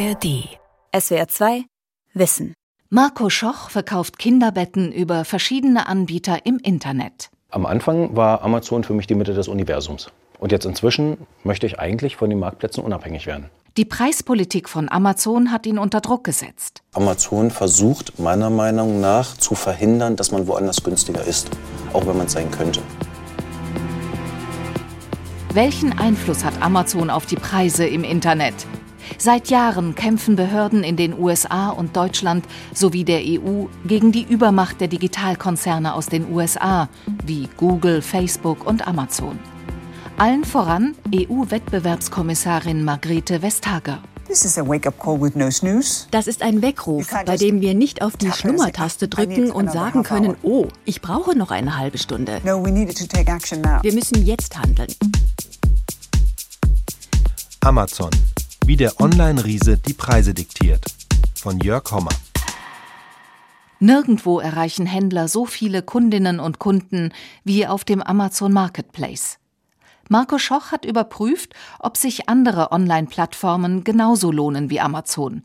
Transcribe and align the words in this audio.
ARD. 0.00 0.48
SWR 0.98 1.28
2 1.28 1.64
Wissen. 2.14 2.54
Marco 2.88 3.28
Schoch 3.28 3.68
verkauft 3.68 4.18
Kinderbetten 4.18 4.92
über 4.92 5.26
verschiedene 5.26 5.86
Anbieter 5.88 6.46
im 6.46 6.58
Internet. 6.58 7.28
Am 7.50 7.66
Anfang 7.66 8.16
war 8.16 8.40
Amazon 8.42 8.82
für 8.82 8.94
mich 8.94 9.06
die 9.06 9.14
Mitte 9.14 9.34
des 9.34 9.46
Universums. 9.46 10.10
Und 10.38 10.52
jetzt 10.52 10.64
inzwischen 10.64 11.18
möchte 11.44 11.66
ich 11.66 11.78
eigentlich 11.78 12.16
von 12.16 12.30
den 12.30 12.38
Marktplätzen 12.38 12.82
unabhängig 12.82 13.26
werden. 13.26 13.50
Die 13.76 13.84
Preispolitik 13.84 14.70
von 14.70 14.90
Amazon 14.90 15.52
hat 15.52 15.66
ihn 15.66 15.78
unter 15.78 16.00
Druck 16.00 16.24
gesetzt. 16.24 16.80
Amazon 16.94 17.50
versucht 17.50 18.18
meiner 18.18 18.48
Meinung 18.48 19.02
nach 19.02 19.36
zu 19.36 19.54
verhindern, 19.54 20.16
dass 20.16 20.32
man 20.32 20.46
woanders 20.46 20.82
günstiger 20.82 21.24
ist, 21.24 21.50
auch 21.92 22.06
wenn 22.06 22.16
man 22.16 22.26
es 22.26 22.32
sein 22.32 22.50
könnte. 22.50 22.80
Welchen 25.52 25.98
Einfluss 25.98 26.42
hat 26.42 26.54
Amazon 26.62 27.10
auf 27.10 27.26
die 27.26 27.36
Preise 27.36 27.84
im 27.84 28.04
Internet? 28.04 28.54
Seit 29.18 29.48
Jahren 29.48 29.94
kämpfen 29.94 30.36
Behörden 30.36 30.82
in 30.82 30.96
den 30.96 31.18
USA 31.18 31.70
und 31.70 31.96
Deutschland 31.96 32.44
sowie 32.74 33.04
der 33.04 33.20
EU 33.20 33.66
gegen 33.84 34.12
die 34.12 34.22
Übermacht 34.22 34.80
der 34.80 34.88
Digitalkonzerne 34.88 35.94
aus 35.94 36.06
den 36.06 36.32
USA 36.32 36.88
wie 37.24 37.48
Google, 37.56 38.02
Facebook 38.02 38.66
und 38.66 38.86
Amazon. 38.86 39.38
Allen 40.16 40.44
voran 40.44 40.94
EU-Wettbewerbskommissarin 41.14 42.84
Margrethe 42.84 43.40
Vestager. 43.40 44.00
Das 44.28 44.44
ist 44.44 46.42
ein 46.42 46.62
Weckruf, 46.62 47.08
bei 47.26 47.36
dem 47.36 47.60
wir 47.60 47.74
nicht 47.74 48.00
auf 48.00 48.16
die 48.16 48.30
Schlummertaste 48.30 49.08
drücken 49.08 49.50
und 49.50 49.72
sagen 49.72 50.04
können, 50.04 50.36
oh, 50.42 50.68
ich 50.84 51.00
brauche 51.02 51.36
noch 51.36 51.50
eine 51.50 51.76
halbe 51.76 51.98
Stunde. 51.98 52.40
Wir 52.44 53.92
müssen 53.92 54.24
jetzt 54.24 54.56
handeln. 54.56 54.94
Amazon. 57.62 58.10
Wie 58.70 58.76
der 58.76 59.00
Online-Riese 59.00 59.78
die 59.78 59.94
Preise 59.94 60.32
diktiert. 60.32 60.84
Von 61.34 61.58
Jörg 61.58 61.90
Hommer. 61.90 62.12
Nirgendwo 63.80 64.38
erreichen 64.38 64.86
Händler 64.86 65.26
so 65.26 65.44
viele 65.44 65.82
Kundinnen 65.82 66.38
und 66.38 66.60
Kunden 66.60 67.12
wie 67.42 67.66
auf 67.66 67.84
dem 67.84 68.00
Amazon 68.00 68.52
Marketplace. 68.52 69.40
Marco 70.08 70.38
Schoch 70.38 70.70
hat 70.70 70.84
überprüft, 70.84 71.52
ob 71.80 71.96
sich 71.96 72.28
andere 72.28 72.70
Online-Plattformen 72.70 73.82
genauso 73.82 74.30
lohnen 74.30 74.70
wie 74.70 74.78
Amazon. 74.78 75.42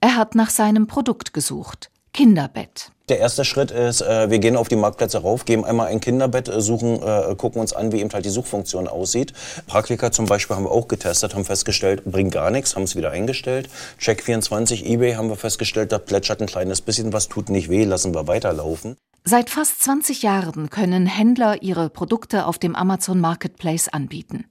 Er 0.00 0.16
hat 0.16 0.34
nach 0.34 0.50
seinem 0.50 0.88
Produkt 0.88 1.32
gesucht. 1.32 1.92
Kinderbett. 2.14 2.92
Der 3.08 3.18
erste 3.18 3.44
Schritt 3.44 3.72
ist, 3.72 4.00
äh, 4.00 4.30
wir 4.30 4.38
gehen 4.38 4.56
auf 4.56 4.68
die 4.68 4.76
Marktplätze 4.76 5.18
rauf, 5.18 5.44
geben 5.44 5.64
einmal 5.64 5.88
ein 5.88 5.98
Kinderbett, 5.98 6.48
äh, 6.48 6.60
suchen, 6.60 7.02
äh, 7.02 7.34
gucken 7.34 7.60
uns 7.60 7.72
an, 7.72 7.90
wie 7.90 8.00
eben 8.00 8.10
halt 8.12 8.24
die 8.24 8.30
Suchfunktion 8.30 8.86
aussieht. 8.86 9.32
Praktika 9.66 10.12
zum 10.12 10.26
Beispiel 10.26 10.54
haben 10.54 10.64
wir 10.64 10.70
auch 10.70 10.86
getestet, 10.86 11.34
haben 11.34 11.44
festgestellt, 11.44 12.04
bringt 12.04 12.32
gar 12.32 12.52
nichts, 12.52 12.76
haben 12.76 12.84
es 12.84 12.94
wieder 12.94 13.10
eingestellt. 13.10 13.68
Check24, 14.00 14.84
Ebay 14.84 15.14
haben 15.14 15.28
wir 15.28 15.34
festgestellt, 15.34 15.90
da 15.90 15.98
plätschert 15.98 16.40
ein 16.40 16.46
kleines 16.46 16.82
bisschen 16.82 17.12
was, 17.12 17.28
tut 17.28 17.48
nicht 17.48 17.68
weh, 17.68 17.82
lassen 17.82 18.14
wir 18.14 18.28
weiterlaufen. 18.28 18.96
Seit 19.24 19.50
fast 19.50 19.82
20 19.82 20.22
Jahren 20.22 20.70
können 20.70 21.06
Händler 21.06 21.62
ihre 21.62 21.90
Produkte 21.90 22.46
auf 22.46 22.60
dem 22.60 22.76
Amazon 22.76 23.18
Marketplace 23.18 23.88
anbieten. 23.88 24.44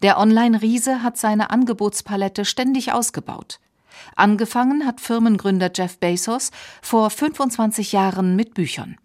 Der 0.00 0.18
Online-Riese 0.18 1.02
hat 1.02 1.18
seine 1.18 1.50
Angebotspalette 1.50 2.46
ständig 2.46 2.94
ausgebaut. 2.94 3.58
Angefangen 4.16 4.86
hat 4.86 5.00
Firmengründer 5.00 5.70
Jeff 5.74 5.98
Bezos 5.98 6.50
vor 6.82 7.10
25 7.10 7.92
Jahren 7.92 8.36
mit 8.36 8.54
Büchern. 8.54 8.96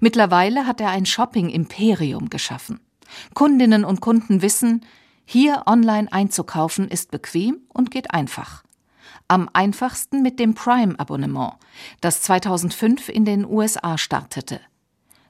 Mittlerweile 0.00 0.66
hat 0.66 0.80
er 0.80 0.90
ein 0.90 1.06
Shopping-Imperium 1.06 2.28
geschaffen. 2.30 2.80
Kundinnen 3.34 3.84
und 3.84 4.00
Kunden 4.00 4.42
wissen, 4.42 4.84
hier 5.24 5.62
online 5.66 6.12
einzukaufen 6.12 6.88
ist 6.88 7.10
bequem 7.10 7.60
und 7.68 7.90
geht 7.90 8.12
einfach. 8.12 8.62
Am 9.28 9.48
einfachsten 9.52 10.22
mit 10.22 10.38
dem 10.38 10.54
Prime-Abonnement, 10.54 11.54
das 12.00 12.22
2005 12.22 13.08
in 13.08 13.24
den 13.24 13.46
USA 13.46 13.98
startete. 13.98 14.60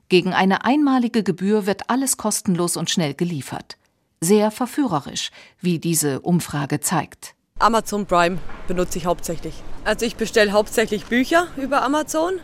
Gegen 0.09 0.33
eine 0.35 0.65
einmalige 0.65 1.23
Gebühr 1.23 1.67
wird 1.67 1.89
alles 1.89 2.17
kostenlos 2.17 2.77
und 2.77 2.91
schnell 2.91 3.15
geliefert. 3.15 3.79
Sehr 4.21 4.51
verführerisch, 4.51 5.31
wie 5.61 5.79
diese 5.79 6.21
Umfrage 6.21 6.81
zeigt. 6.81 7.35
Amazon 7.63 8.07
Prime 8.07 8.39
benutze 8.67 8.99
ich 8.99 9.07
hauptsächlich. 9.07 9.55
Also 9.85 10.05
ich 10.05 10.17
bestelle 10.17 10.53
hauptsächlich 10.53 11.07
Bücher 11.07 11.47
über 11.57 11.83
Amazon 11.83 12.35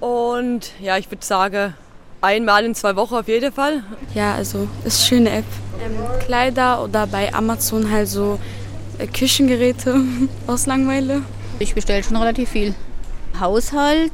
und 0.00 0.70
ja, 0.80 0.96
ich 0.96 1.10
würde 1.10 1.26
sagen, 1.26 1.74
einmal 2.20 2.64
in 2.64 2.76
zwei 2.76 2.94
Wochen 2.94 3.14
auf 3.16 3.26
jeden 3.26 3.52
Fall. 3.52 3.82
Ja, 4.14 4.34
also 4.34 4.68
ist 4.84 5.00
eine 5.00 5.08
schöne 5.08 5.30
App. 5.38 5.44
Ähm, 5.84 5.96
Kleider 6.20 6.84
oder 6.84 7.08
bei 7.08 7.34
Amazon 7.34 7.90
halt 7.90 8.08
so 8.08 8.38
Küchengeräte 9.12 10.00
aus 10.46 10.66
Langweile. 10.66 11.22
Ich 11.58 11.74
bestelle 11.74 12.04
schon 12.04 12.16
relativ 12.16 12.50
viel. 12.50 12.74
Haushalt, 13.40 14.12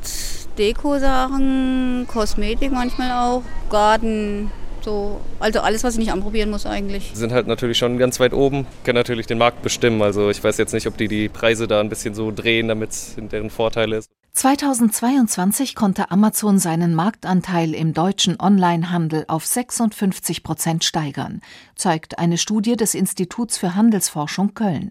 Dekosachen, 0.57 2.07
Kosmetik 2.11 2.73
manchmal 2.73 3.13
auch, 3.13 3.43
Garten, 3.69 4.51
so, 4.85 5.21
also 5.41 5.61
alles, 5.61 5.83
was 5.83 5.95
ich 5.95 6.01
nicht 6.01 6.13
anprobieren 6.13 6.51
muss 6.51 6.67
eigentlich. 6.67 7.11
Sie 7.13 7.21
sind 7.21 7.33
halt 7.33 7.47
natürlich 7.47 7.79
schon 7.79 7.99
ganz 7.99 8.21
weit 8.21 8.33
oben, 8.33 8.67
können 8.85 8.97
natürlich 8.97 9.27
den 9.27 9.39
Markt 9.39 9.63
bestimmen. 9.63 10.03
Also 10.03 10.31
ich 10.31 10.45
weiß 10.45 10.59
jetzt 10.59 10.73
nicht, 10.73 10.87
ob 10.87 10.97
die 10.97 11.09
die 11.09 11.29
Preise 11.29 11.67
da 11.67 11.81
ein 11.81 11.89
bisschen 11.89 12.15
so 12.15 12.31
drehen, 12.31 12.69
damit 12.69 12.91
es 12.91 13.17
in 13.17 13.29
deren 13.29 13.51
Vorteil 13.51 13.93
ist. 13.93 14.11
2022 14.35 15.77
konnte 15.77 16.11
Amazon 16.11 16.59
seinen 16.59 16.95
Marktanteil 16.95 17.73
im 17.73 17.95
deutschen 17.95 18.41
Onlinehandel 18.41 19.25
auf 19.29 19.47
56 19.47 20.43
Prozent 20.43 20.83
steigern, 20.83 21.41
zeigt 21.77 22.19
eine 22.19 22.37
Studie 22.37 22.77
des 22.77 22.95
Instituts 22.95 23.57
für 23.57 23.77
Handelsforschung 23.77 24.55
Köln. 24.55 24.91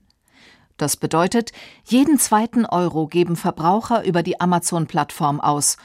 Das 0.77 0.97
bedeutet, 0.97 1.51
jeden 1.83 2.17
zweiten 2.17 2.65
Euro 2.65 3.07
geben 3.07 3.35
Verbraucher 3.35 4.05
über 4.05 4.23
die 4.23 4.39
Amazon-Plattform 4.39 5.39
aus. 5.39 5.77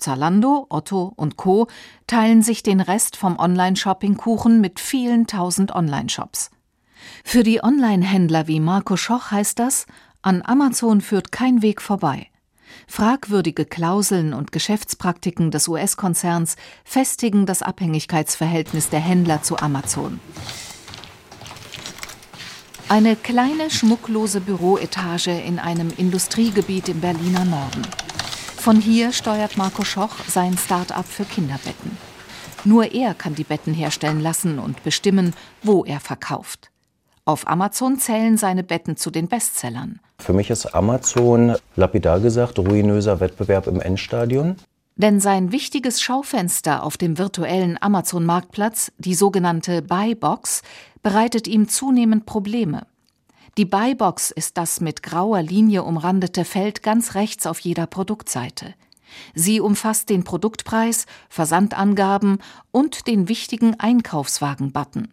Zalando, 0.00 0.66
Otto 0.68 1.12
und 1.16 1.36
Co. 1.36 1.68
teilen 2.06 2.42
sich 2.42 2.62
den 2.62 2.80
Rest 2.80 3.16
vom 3.16 3.38
Online-Shopping-Kuchen 3.38 4.60
mit 4.60 4.80
vielen 4.80 5.26
tausend 5.26 5.72
Online-Shops. 5.72 6.50
Für 7.24 7.42
die 7.42 7.62
Online-Händler 7.62 8.46
wie 8.46 8.60
Marco 8.60 8.96
Schoch 8.96 9.30
heißt 9.30 9.58
das, 9.58 9.86
an 10.22 10.42
Amazon 10.42 11.00
führt 11.00 11.32
kein 11.32 11.62
Weg 11.62 11.80
vorbei. 11.80 12.26
Fragwürdige 12.86 13.64
Klauseln 13.64 14.34
und 14.34 14.52
Geschäftspraktiken 14.52 15.50
des 15.50 15.68
US-Konzerns 15.68 16.56
festigen 16.84 17.46
das 17.46 17.62
Abhängigkeitsverhältnis 17.62 18.90
der 18.90 19.00
Händler 19.00 19.42
zu 19.42 19.58
Amazon. 19.58 20.20
Eine 22.88 23.14
kleine, 23.14 23.70
schmucklose 23.70 24.40
Büroetage 24.40 25.30
in 25.30 25.58
einem 25.60 25.92
Industriegebiet 25.96 26.88
im 26.88 27.00
Berliner 27.00 27.44
Norden. 27.44 27.82
Von 28.60 28.78
hier 28.78 29.12
steuert 29.12 29.56
Marco 29.56 29.84
Schoch 29.84 30.16
sein 30.28 30.58
Start-up 30.58 31.06
für 31.06 31.24
Kinderbetten. 31.24 31.96
Nur 32.66 32.92
er 32.92 33.14
kann 33.14 33.34
die 33.34 33.42
Betten 33.42 33.72
herstellen 33.72 34.20
lassen 34.20 34.58
und 34.58 34.84
bestimmen, 34.84 35.32
wo 35.62 35.82
er 35.82 35.98
verkauft. 35.98 36.70
Auf 37.24 37.48
Amazon 37.48 37.98
zählen 37.98 38.36
seine 38.36 38.62
Betten 38.62 38.98
zu 38.98 39.10
den 39.10 39.28
Bestsellern. 39.28 39.98
Für 40.18 40.34
mich 40.34 40.50
ist 40.50 40.74
Amazon, 40.74 41.56
lapidar 41.74 42.20
gesagt, 42.20 42.58
ruinöser 42.58 43.18
Wettbewerb 43.20 43.66
im 43.66 43.80
Endstadion. 43.80 44.56
Denn 44.94 45.20
sein 45.20 45.52
wichtiges 45.52 46.02
Schaufenster 46.02 46.82
auf 46.82 46.98
dem 46.98 47.16
virtuellen 47.16 47.80
Amazon-Marktplatz, 47.80 48.92
die 48.98 49.14
sogenannte 49.14 49.80
Buybox, 49.80 50.60
bereitet 51.02 51.48
ihm 51.48 51.66
zunehmend 51.66 52.26
Probleme. 52.26 52.86
Die 53.58 53.64
Buybox 53.64 54.30
ist 54.30 54.56
das 54.56 54.80
mit 54.80 55.02
grauer 55.02 55.42
Linie 55.42 55.82
umrandete 55.82 56.44
Feld 56.44 56.82
ganz 56.82 57.14
rechts 57.14 57.46
auf 57.46 57.58
jeder 57.60 57.86
Produktseite. 57.86 58.74
Sie 59.34 59.60
umfasst 59.60 60.08
den 60.08 60.22
Produktpreis, 60.22 61.06
Versandangaben 61.28 62.38
und 62.70 63.08
den 63.08 63.28
wichtigen 63.28 63.78
Einkaufswagen-Button. 63.78 65.08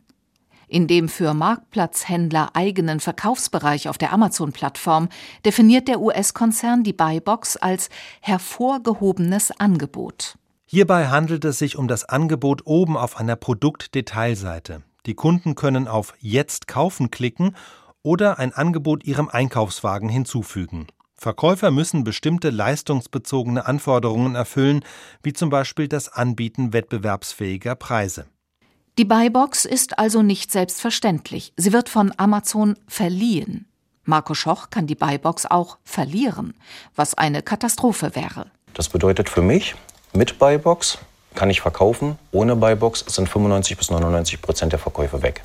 In 0.70 0.88
dem 0.88 1.08
für 1.08 1.34
Marktplatzhändler 1.34 2.50
eigenen 2.54 3.00
Verkaufsbereich 3.00 3.88
auf 3.88 3.98
der 3.98 4.12
Amazon-Plattform 4.12 5.08
definiert 5.46 5.88
der 5.88 6.02
US-Konzern 6.02 6.84
die 6.84 6.94
Buybox 6.94 7.56
als 7.56 7.90
hervorgehobenes 8.22 9.52
Angebot. 9.60 10.38
Hierbei 10.66 11.08
handelt 11.08 11.46
es 11.46 11.58
sich 11.58 11.78
um 11.78 11.88
das 11.88 12.04
Angebot 12.04 12.64
oben 12.66 12.98
auf 12.98 13.18
einer 13.18 13.38
Produktdetailseite. 13.38 14.84
Die 15.06 15.16
Kunden 15.16 15.56
können 15.56 15.88
auf 15.88 16.14
Jetzt 16.20 16.68
kaufen 16.68 17.10
klicken 17.10 17.56
oder 18.08 18.40
ein 18.40 18.54
Angebot 18.54 19.04
ihrem 19.04 19.28
Einkaufswagen 19.28 20.08
hinzufügen. 20.08 20.88
Verkäufer 21.14 21.72
müssen 21.72 22.06
bestimmte 22.06 22.52
leistungsbezogene 22.52 23.66
Anforderungen 23.66 24.36
erfüllen, 24.36 24.86
wie 25.24 25.34
zum 25.34 25.50
Beispiel 25.50 25.90
das 25.90 26.08
Anbieten 26.08 26.72
wettbewerbsfähiger 26.72 27.76
Preise. 27.76 28.26
Die 28.98 29.04
Buybox 29.04 29.66
ist 29.66 30.00
also 30.00 30.22
nicht 30.22 30.54
selbstverständlich. 30.54 31.52
Sie 31.58 31.74
wird 31.74 31.90
von 31.90 32.14
Amazon 32.16 32.78
verliehen. 32.88 33.66
Marco 34.06 34.36
Schoch 34.36 34.70
kann 34.70 34.88
die 34.88 34.96
Buybox 34.96 35.46
auch 35.46 35.78
verlieren, 35.84 36.54
was 36.96 37.14
eine 37.14 37.42
Katastrophe 37.42 38.16
wäre. 38.16 38.50
Das 38.74 38.88
bedeutet 38.88 39.28
für 39.28 39.42
mich, 39.42 39.76
mit 40.14 40.40
Buybox 40.40 41.00
kann 41.36 41.50
ich 41.50 41.60
verkaufen, 41.60 42.18
ohne 42.32 42.56
Buybox 42.56 43.04
sind 43.08 43.28
95 43.28 43.78
bis 43.78 43.92
99 43.92 44.42
Prozent 44.42 44.72
der 44.72 44.80
Verkäufe 44.80 45.22
weg. 45.24 45.44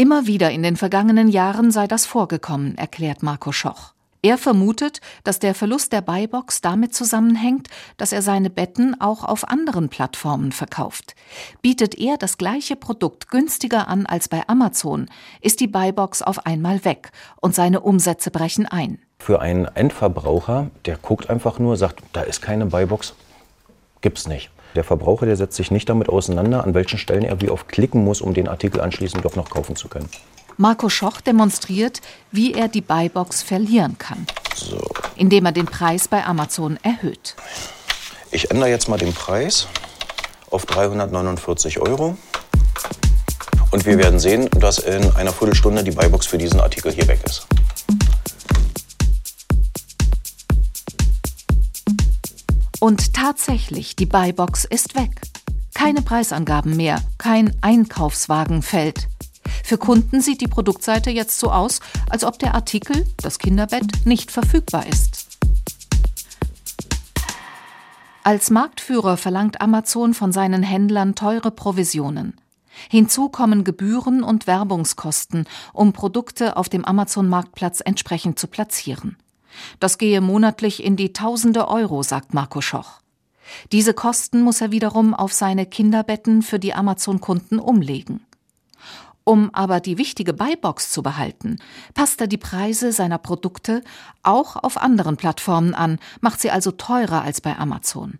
Immer 0.00 0.26
wieder 0.26 0.50
in 0.50 0.62
den 0.62 0.78
vergangenen 0.78 1.28
Jahren 1.28 1.70
sei 1.70 1.86
das 1.86 2.06
vorgekommen, 2.06 2.74
erklärt 2.78 3.22
Marco 3.22 3.52
Schoch. 3.52 3.92
Er 4.22 4.38
vermutet, 4.38 5.02
dass 5.24 5.40
der 5.40 5.54
Verlust 5.54 5.92
der 5.92 6.00
Buybox 6.00 6.62
damit 6.62 6.94
zusammenhängt, 6.94 7.68
dass 7.98 8.14
er 8.14 8.22
seine 8.22 8.48
Betten 8.48 8.98
auch 8.98 9.24
auf 9.24 9.46
anderen 9.46 9.90
Plattformen 9.90 10.52
verkauft. 10.52 11.14
Bietet 11.60 11.98
er 11.98 12.16
das 12.16 12.38
gleiche 12.38 12.76
Produkt 12.76 13.28
günstiger 13.28 13.88
an 13.88 14.06
als 14.06 14.30
bei 14.30 14.40
Amazon, 14.48 15.06
ist 15.42 15.60
die 15.60 15.68
Buybox 15.68 16.22
auf 16.22 16.46
einmal 16.46 16.82
weg 16.86 17.12
und 17.38 17.54
seine 17.54 17.80
Umsätze 17.80 18.30
brechen 18.30 18.64
ein. 18.64 19.00
Für 19.18 19.42
einen 19.42 19.66
Endverbraucher, 19.66 20.70
der 20.86 20.96
guckt 20.96 21.28
einfach 21.28 21.58
nur, 21.58 21.76
sagt, 21.76 22.02
da 22.14 22.22
ist 22.22 22.40
keine 22.40 22.64
Buybox, 22.64 23.12
gibt's 24.00 24.26
nicht. 24.26 24.50
Der 24.74 24.84
Verbraucher, 24.84 25.26
der 25.26 25.36
setzt 25.36 25.56
sich 25.56 25.70
nicht 25.70 25.88
damit 25.88 26.08
auseinander, 26.08 26.64
an 26.64 26.74
welchen 26.74 26.98
Stellen 26.98 27.24
er 27.24 27.40
wie 27.40 27.50
oft 27.50 27.68
klicken 27.68 28.04
muss, 28.04 28.20
um 28.20 28.34
den 28.34 28.48
Artikel 28.48 28.80
anschließend 28.80 29.24
doch 29.24 29.36
noch 29.36 29.50
kaufen 29.50 29.76
zu 29.76 29.88
können. 29.88 30.08
Marco 30.56 30.88
Schoch 30.88 31.20
demonstriert, 31.20 32.00
wie 32.30 32.52
er 32.52 32.68
die 32.68 32.82
Buybox 32.82 33.42
verlieren 33.42 33.96
kann. 33.98 34.26
So. 34.54 34.78
Indem 35.16 35.46
er 35.46 35.52
den 35.52 35.66
Preis 35.66 36.06
bei 36.06 36.24
Amazon 36.24 36.78
erhöht. 36.82 37.34
Ich 38.30 38.50
ändere 38.50 38.68
jetzt 38.68 38.88
mal 38.88 38.98
den 38.98 39.12
Preis 39.12 39.66
auf 40.50 40.66
349 40.66 41.80
Euro. 41.80 42.16
Und 43.70 43.86
wir 43.86 43.98
werden 43.98 44.18
sehen, 44.18 44.50
dass 44.50 44.78
in 44.78 45.10
einer 45.16 45.32
Viertelstunde 45.32 45.82
die 45.82 45.92
Buybox 45.92 46.26
für 46.26 46.38
diesen 46.38 46.60
Artikel 46.60 46.92
hier 46.92 47.08
weg 47.08 47.20
ist. 47.24 47.46
Und 52.80 53.12
tatsächlich, 53.12 53.94
die 53.94 54.06
Buybox 54.06 54.64
ist 54.64 54.94
weg. 54.94 55.20
Keine 55.74 56.00
Preisangaben 56.00 56.76
mehr, 56.76 57.02
kein 57.18 57.54
Einkaufswagenfeld. 57.60 59.06
Für 59.62 59.76
Kunden 59.76 60.22
sieht 60.22 60.40
die 60.40 60.48
Produktseite 60.48 61.10
jetzt 61.10 61.38
so 61.38 61.52
aus, 61.52 61.80
als 62.08 62.24
ob 62.24 62.38
der 62.38 62.54
Artikel, 62.54 63.06
das 63.18 63.38
Kinderbett, 63.38 64.06
nicht 64.06 64.30
verfügbar 64.30 64.86
ist. 64.86 65.38
Als 68.24 68.50
Marktführer 68.50 69.18
verlangt 69.18 69.60
Amazon 69.60 70.14
von 70.14 70.32
seinen 70.32 70.62
Händlern 70.62 71.14
teure 71.14 71.50
Provisionen. 71.50 72.34
Hinzu 72.88 73.28
kommen 73.28 73.62
Gebühren 73.62 74.22
und 74.22 74.46
Werbungskosten, 74.46 75.44
um 75.74 75.92
Produkte 75.92 76.56
auf 76.56 76.70
dem 76.70 76.86
Amazon-Marktplatz 76.86 77.80
entsprechend 77.84 78.38
zu 78.38 78.46
platzieren. 78.46 79.16
Das 79.78 79.98
gehe 79.98 80.20
monatlich 80.20 80.82
in 80.82 80.96
die 80.96 81.12
Tausende 81.12 81.68
Euro, 81.68 82.02
sagt 82.02 82.34
Marco 82.34 82.60
Schoch. 82.60 83.00
Diese 83.72 83.94
Kosten 83.94 84.42
muss 84.42 84.60
er 84.60 84.70
wiederum 84.70 85.14
auf 85.14 85.32
seine 85.32 85.66
Kinderbetten 85.66 86.42
für 86.42 86.58
die 86.58 86.74
Amazon-Kunden 86.74 87.58
umlegen. 87.58 88.24
Um 89.24 89.50
aber 89.52 89.80
die 89.80 89.98
wichtige 89.98 90.32
Buybox 90.32 90.90
zu 90.90 91.02
behalten, 91.02 91.58
passt 91.94 92.20
er 92.20 92.26
die 92.26 92.38
Preise 92.38 92.92
seiner 92.92 93.18
Produkte 93.18 93.82
auch 94.22 94.56
auf 94.56 94.76
anderen 94.76 95.16
Plattformen 95.16 95.74
an, 95.74 95.98
macht 96.20 96.40
sie 96.40 96.50
also 96.50 96.70
teurer 96.72 97.22
als 97.22 97.40
bei 97.40 97.56
Amazon. 97.56 98.18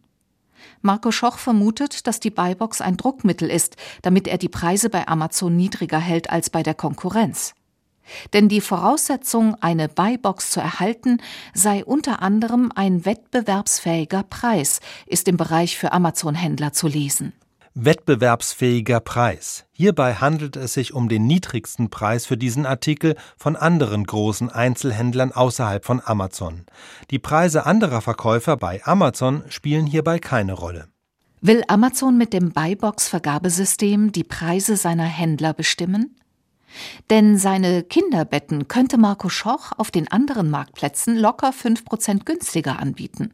Marco 0.82 1.10
Schoch 1.10 1.38
vermutet, 1.38 2.06
dass 2.06 2.20
die 2.20 2.30
Buybox 2.30 2.80
ein 2.80 2.96
Druckmittel 2.96 3.50
ist, 3.50 3.76
damit 4.02 4.28
er 4.28 4.38
die 4.38 4.48
Preise 4.48 4.88
bei 4.88 5.08
Amazon 5.08 5.56
niedriger 5.56 5.98
hält 5.98 6.30
als 6.30 6.50
bei 6.50 6.62
der 6.62 6.74
Konkurrenz. 6.74 7.54
Denn 8.32 8.48
die 8.48 8.60
Voraussetzung, 8.60 9.56
eine 9.60 9.88
Buybox 9.88 10.50
zu 10.50 10.60
erhalten, 10.60 11.18
sei 11.54 11.84
unter 11.84 12.22
anderem 12.22 12.72
ein 12.74 13.04
wettbewerbsfähiger 13.04 14.22
Preis, 14.22 14.80
ist 15.06 15.28
im 15.28 15.36
Bereich 15.36 15.76
für 15.78 15.92
Amazon-Händler 15.92 16.72
zu 16.72 16.88
lesen 16.88 17.32
wettbewerbsfähiger 17.74 19.00
Preis. 19.00 19.64
Hierbei 19.72 20.14
handelt 20.14 20.56
es 20.56 20.74
sich 20.74 20.92
um 20.92 21.08
den 21.08 21.26
niedrigsten 21.26 21.90
Preis 21.90 22.26
für 22.26 22.36
diesen 22.36 22.66
Artikel 22.66 23.16
von 23.36 23.56
anderen 23.56 24.04
großen 24.04 24.50
Einzelhändlern 24.50 25.32
außerhalb 25.32 25.84
von 25.84 26.02
Amazon. 26.04 26.66
Die 27.10 27.18
Preise 27.18 27.66
anderer 27.66 28.00
Verkäufer 28.00 28.56
bei 28.56 28.84
Amazon 28.84 29.44
spielen 29.48 29.86
hierbei 29.86 30.18
keine 30.18 30.52
Rolle. 30.52 30.88
Will 31.40 31.62
Amazon 31.68 32.18
mit 32.18 32.34
dem 32.34 32.52
Buybox-Vergabesystem 32.52 34.12
die 34.12 34.24
Preise 34.24 34.76
seiner 34.76 35.04
Händler 35.04 35.54
bestimmen? 35.54 36.16
Denn 37.10 37.38
seine 37.38 37.82
Kinderbetten 37.82 38.68
könnte 38.68 38.98
Marco 38.98 39.28
Schoch 39.28 39.72
auf 39.76 39.90
den 39.90 40.10
anderen 40.10 40.50
Marktplätzen 40.50 41.16
locker 41.16 41.50
5% 41.50 42.24
günstiger 42.24 42.78
anbieten. 42.78 43.32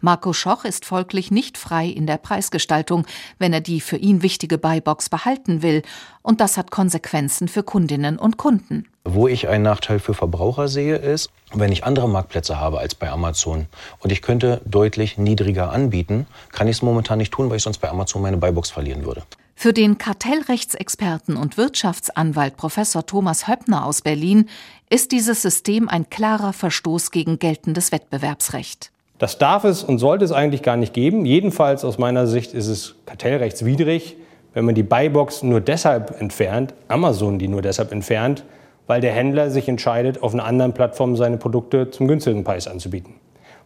Marco 0.00 0.32
Schoch 0.32 0.64
ist 0.64 0.84
folglich 0.84 1.30
nicht 1.30 1.58
frei 1.58 1.86
in 1.86 2.06
der 2.06 2.18
Preisgestaltung, 2.18 3.06
wenn 3.38 3.52
er 3.52 3.60
die 3.60 3.80
für 3.80 3.96
ihn 3.96 4.22
wichtige 4.22 4.58
Buybox 4.58 5.08
behalten 5.08 5.62
will, 5.62 5.82
und 6.22 6.40
das 6.40 6.56
hat 6.56 6.70
Konsequenzen 6.70 7.48
für 7.48 7.62
Kundinnen 7.62 8.18
und 8.18 8.36
Kunden. 8.36 8.86
Wo 9.04 9.28
ich 9.28 9.48
einen 9.48 9.64
Nachteil 9.64 9.98
für 9.98 10.12
Verbraucher 10.12 10.68
sehe, 10.68 10.96
ist, 10.96 11.30
wenn 11.54 11.72
ich 11.72 11.84
andere 11.84 12.08
Marktplätze 12.08 12.60
habe 12.60 12.78
als 12.78 12.94
bei 12.94 13.10
Amazon 13.10 13.66
und 14.00 14.12
ich 14.12 14.20
könnte 14.20 14.60
deutlich 14.66 15.16
niedriger 15.16 15.72
anbieten, 15.72 16.26
kann 16.52 16.68
ich 16.68 16.76
es 16.76 16.82
momentan 16.82 17.18
nicht 17.18 17.32
tun, 17.32 17.48
weil 17.48 17.56
ich 17.56 17.62
sonst 17.62 17.78
bei 17.78 17.88
Amazon 17.88 18.20
meine 18.20 18.36
Buybox 18.36 18.70
verlieren 18.70 19.06
würde. 19.06 19.22
Für 19.60 19.72
den 19.72 19.98
Kartellrechtsexperten 19.98 21.36
und 21.36 21.58
Wirtschaftsanwalt 21.58 22.56
Professor 22.56 23.04
Thomas 23.04 23.48
Höppner 23.48 23.86
aus 23.86 24.02
Berlin 24.02 24.48
ist 24.88 25.10
dieses 25.10 25.42
System 25.42 25.88
ein 25.88 26.08
klarer 26.08 26.52
Verstoß 26.52 27.10
gegen 27.10 27.40
geltendes 27.40 27.90
Wettbewerbsrecht. 27.90 28.92
Das 29.18 29.38
darf 29.38 29.64
es 29.64 29.82
und 29.82 29.98
sollte 29.98 30.24
es 30.24 30.30
eigentlich 30.30 30.62
gar 30.62 30.76
nicht 30.76 30.94
geben. 30.94 31.26
Jedenfalls 31.26 31.84
aus 31.84 31.98
meiner 31.98 32.28
Sicht 32.28 32.54
ist 32.54 32.68
es 32.68 32.94
kartellrechtswidrig, 33.06 34.16
wenn 34.54 34.64
man 34.64 34.76
die 34.76 34.84
Buybox 34.84 35.42
nur 35.42 35.60
deshalb 35.60 36.20
entfernt, 36.20 36.72
Amazon 36.86 37.40
die 37.40 37.48
nur 37.48 37.60
deshalb 37.60 37.90
entfernt, 37.90 38.44
weil 38.86 39.00
der 39.00 39.12
Händler 39.12 39.50
sich 39.50 39.68
entscheidet, 39.68 40.22
auf 40.22 40.34
einer 40.34 40.44
anderen 40.44 40.72
Plattform 40.72 41.16
seine 41.16 41.36
Produkte 41.36 41.90
zum 41.90 42.06
günstigeren 42.06 42.44
Preis 42.44 42.68
anzubieten. 42.68 43.14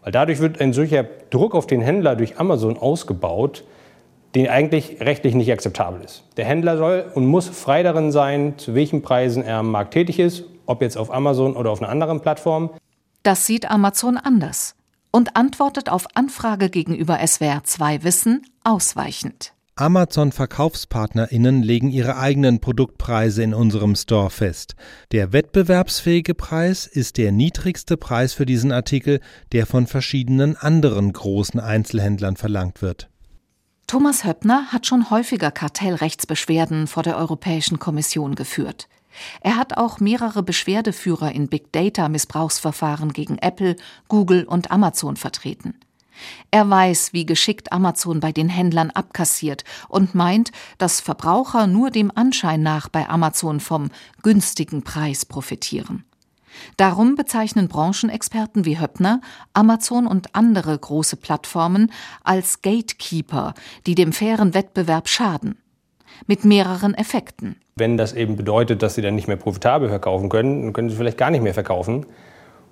Weil 0.03 0.13
dadurch 0.13 0.41
wird 0.41 0.59
ein 0.59 0.73
solcher 0.73 1.05
Druck 1.29 1.55
auf 1.55 1.67
den 1.67 1.83
Händler 1.83 2.17
durch 2.17 2.39
Amazon 2.39 2.79
ausgebaut, 2.79 3.65
den 4.35 4.49
eigentlich 4.49 5.01
rechtlich 5.01 5.35
nicht 5.35 5.53
akzeptabel 5.53 6.03
ist. 6.03 6.25
Der 6.37 6.45
Händler 6.45 6.77
soll 6.77 7.05
und 7.15 7.27
muss 7.27 7.49
frei 7.49 7.83
darin 7.83 8.13
sein, 8.13 8.55
zu 8.57 8.75
welchen 8.75 9.03
Preisen 9.03 9.43
er 9.43 9.59
am 9.59 9.71
Markt 9.71 9.93
tätig 9.93 10.19
ist, 10.19 10.45
ob 10.67 10.83
jetzt 10.83 10.97
auf 10.97 11.13
Amazon 11.13 11.57
oder 11.57 11.71
auf 11.71 11.83
einer 11.83 11.91
anderen 11.91 12.21
Plattform. 12.21 12.71
Das 13.23 13.47
sieht 13.47 13.71
Amazon 13.71 14.17
anders 14.17 14.75
und 15.11 15.37
antwortet 15.37 15.91
auf 15.91 16.07
Anfrage 16.15 16.71
gegenüber 16.71 17.19
SWR 17.25 17.63
2 17.65 18.03
Wissen 18.03 18.43
ausweichend. 18.65 19.53
Amazon-VerkaufspartnerInnen 19.75 21.63
legen 21.63 21.89
ihre 21.91 22.19
eigenen 22.19 22.61
Produktpreise 22.61 23.43
in 23.43 23.55
unserem 23.55 23.95
Store 23.97 24.29
fest. 24.29 24.75
Der 25.13 25.33
wettbewerbsfähige 25.33 26.35
Preis 26.35 26.87
ist 26.87 27.17
der 27.17 27.33
niedrigste 27.33 27.97
Preis 27.97 28.35
für 28.35 28.45
diesen 28.45 28.71
Artikel, 28.71 29.21
der 29.53 29.65
von 29.65 29.87
verschiedenen 29.87 30.57
anderen 30.57 31.13
großen 31.13 31.59
Einzelhändlern 31.59 32.37
verlangt 32.37 32.83
wird. 32.83 33.09
Thomas 33.87 34.25
Höppner 34.25 34.73
hat 34.73 34.87
schon 34.87 35.11
häufiger 35.11 35.51
Kartellrechtsbeschwerden 35.51 36.87
vor 36.87 37.03
der 37.03 37.17
Europäischen 37.17 37.79
Kommission 37.79 38.35
geführt. 38.35 38.89
Er 39.41 39.57
hat 39.57 39.77
auch 39.77 40.01
mehrere 40.01 40.43
Beschwerdeführer 40.43 41.33
in 41.33 41.49
Big 41.49 41.73
Data 41.73 42.09
Missbrauchsverfahren 42.09 43.13
gegen 43.13 43.39
Apple, 43.39 43.77
Google 44.09 44.45
und 44.45 44.71
Amazon 44.71 45.17
vertreten. 45.17 45.75
Er 46.51 46.69
weiß, 46.69 47.13
wie 47.13 47.27
geschickt 47.27 47.73
Amazon 47.73 48.21
bei 48.21 48.33
den 48.33 48.49
Händlern 48.49 48.91
abkassiert 48.91 49.65
und 49.89 50.15
meint, 50.15 50.53
dass 50.79 51.01
Verbraucher 51.01 51.67
nur 51.67 51.91
dem 51.91 52.13
Anschein 52.15 52.63
nach 52.63 52.89
bei 52.89 53.09
Amazon 53.09 53.61
vom 53.61 53.91
günstigen 54.23 54.83
Preis 54.83 55.25
profitieren. 55.25 56.05
Darum 56.77 57.15
bezeichnen 57.15 57.69
Branchenexperten 57.69 58.65
wie 58.65 58.81
Höppner 58.81 59.21
Amazon 59.53 60.07
und 60.07 60.35
andere 60.35 60.79
große 60.79 61.17
Plattformen 61.17 61.93
als 62.25 62.63
Gatekeeper, 62.63 63.55
die 63.87 63.95
dem 63.95 64.13
fairen 64.13 64.55
Wettbewerb 64.55 65.09
schaden 65.09 65.59
mit 66.27 66.45
mehreren 66.45 66.95
Effekten. 66.95 67.57
Wenn 67.77 67.97
das 67.97 68.13
eben 68.13 68.37
bedeutet, 68.37 68.83
dass 68.83 68.95
sie 68.95 69.03
dann 69.03 69.15
nicht 69.15 69.29
mehr 69.29 69.37
profitabel 69.37 69.89
verkaufen 69.89 70.29
können, 70.29 70.63
dann 70.63 70.73
können 70.73 70.91
sie 70.91 70.97
vielleicht 70.97 71.19
gar 71.19 71.31
nicht 71.31 71.43
mehr 71.43 71.55
verkaufen. 71.55 72.07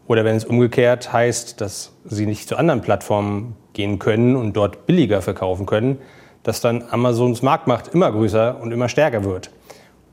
Oder 0.06 0.24
wenn 0.24 0.36
es 0.36 0.44
umgekehrt 0.44 1.12
heißt, 1.12 1.60
dass 1.60 1.92
sie 2.04 2.26
nicht 2.26 2.48
zu 2.48 2.56
anderen 2.56 2.80
Plattformen 2.80 3.56
gehen 3.72 3.98
können 3.98 4.36
und 4.36 4.56
dort 4.56 4.86
billiger 4.86 5.22
verkaufen 5.22 5.66
können, 5.66 5.98
dass 6.42 6.60
dann 6.60 6.84
Amazons 6.90 7.42
Marktmacht 7.42 7.88
immer 7.88 8.10
größer 8.10 8.60
und 8.60 8.72
immer 8.72 8.88
stärker 8.88 9.24
wird. 9.24 9.50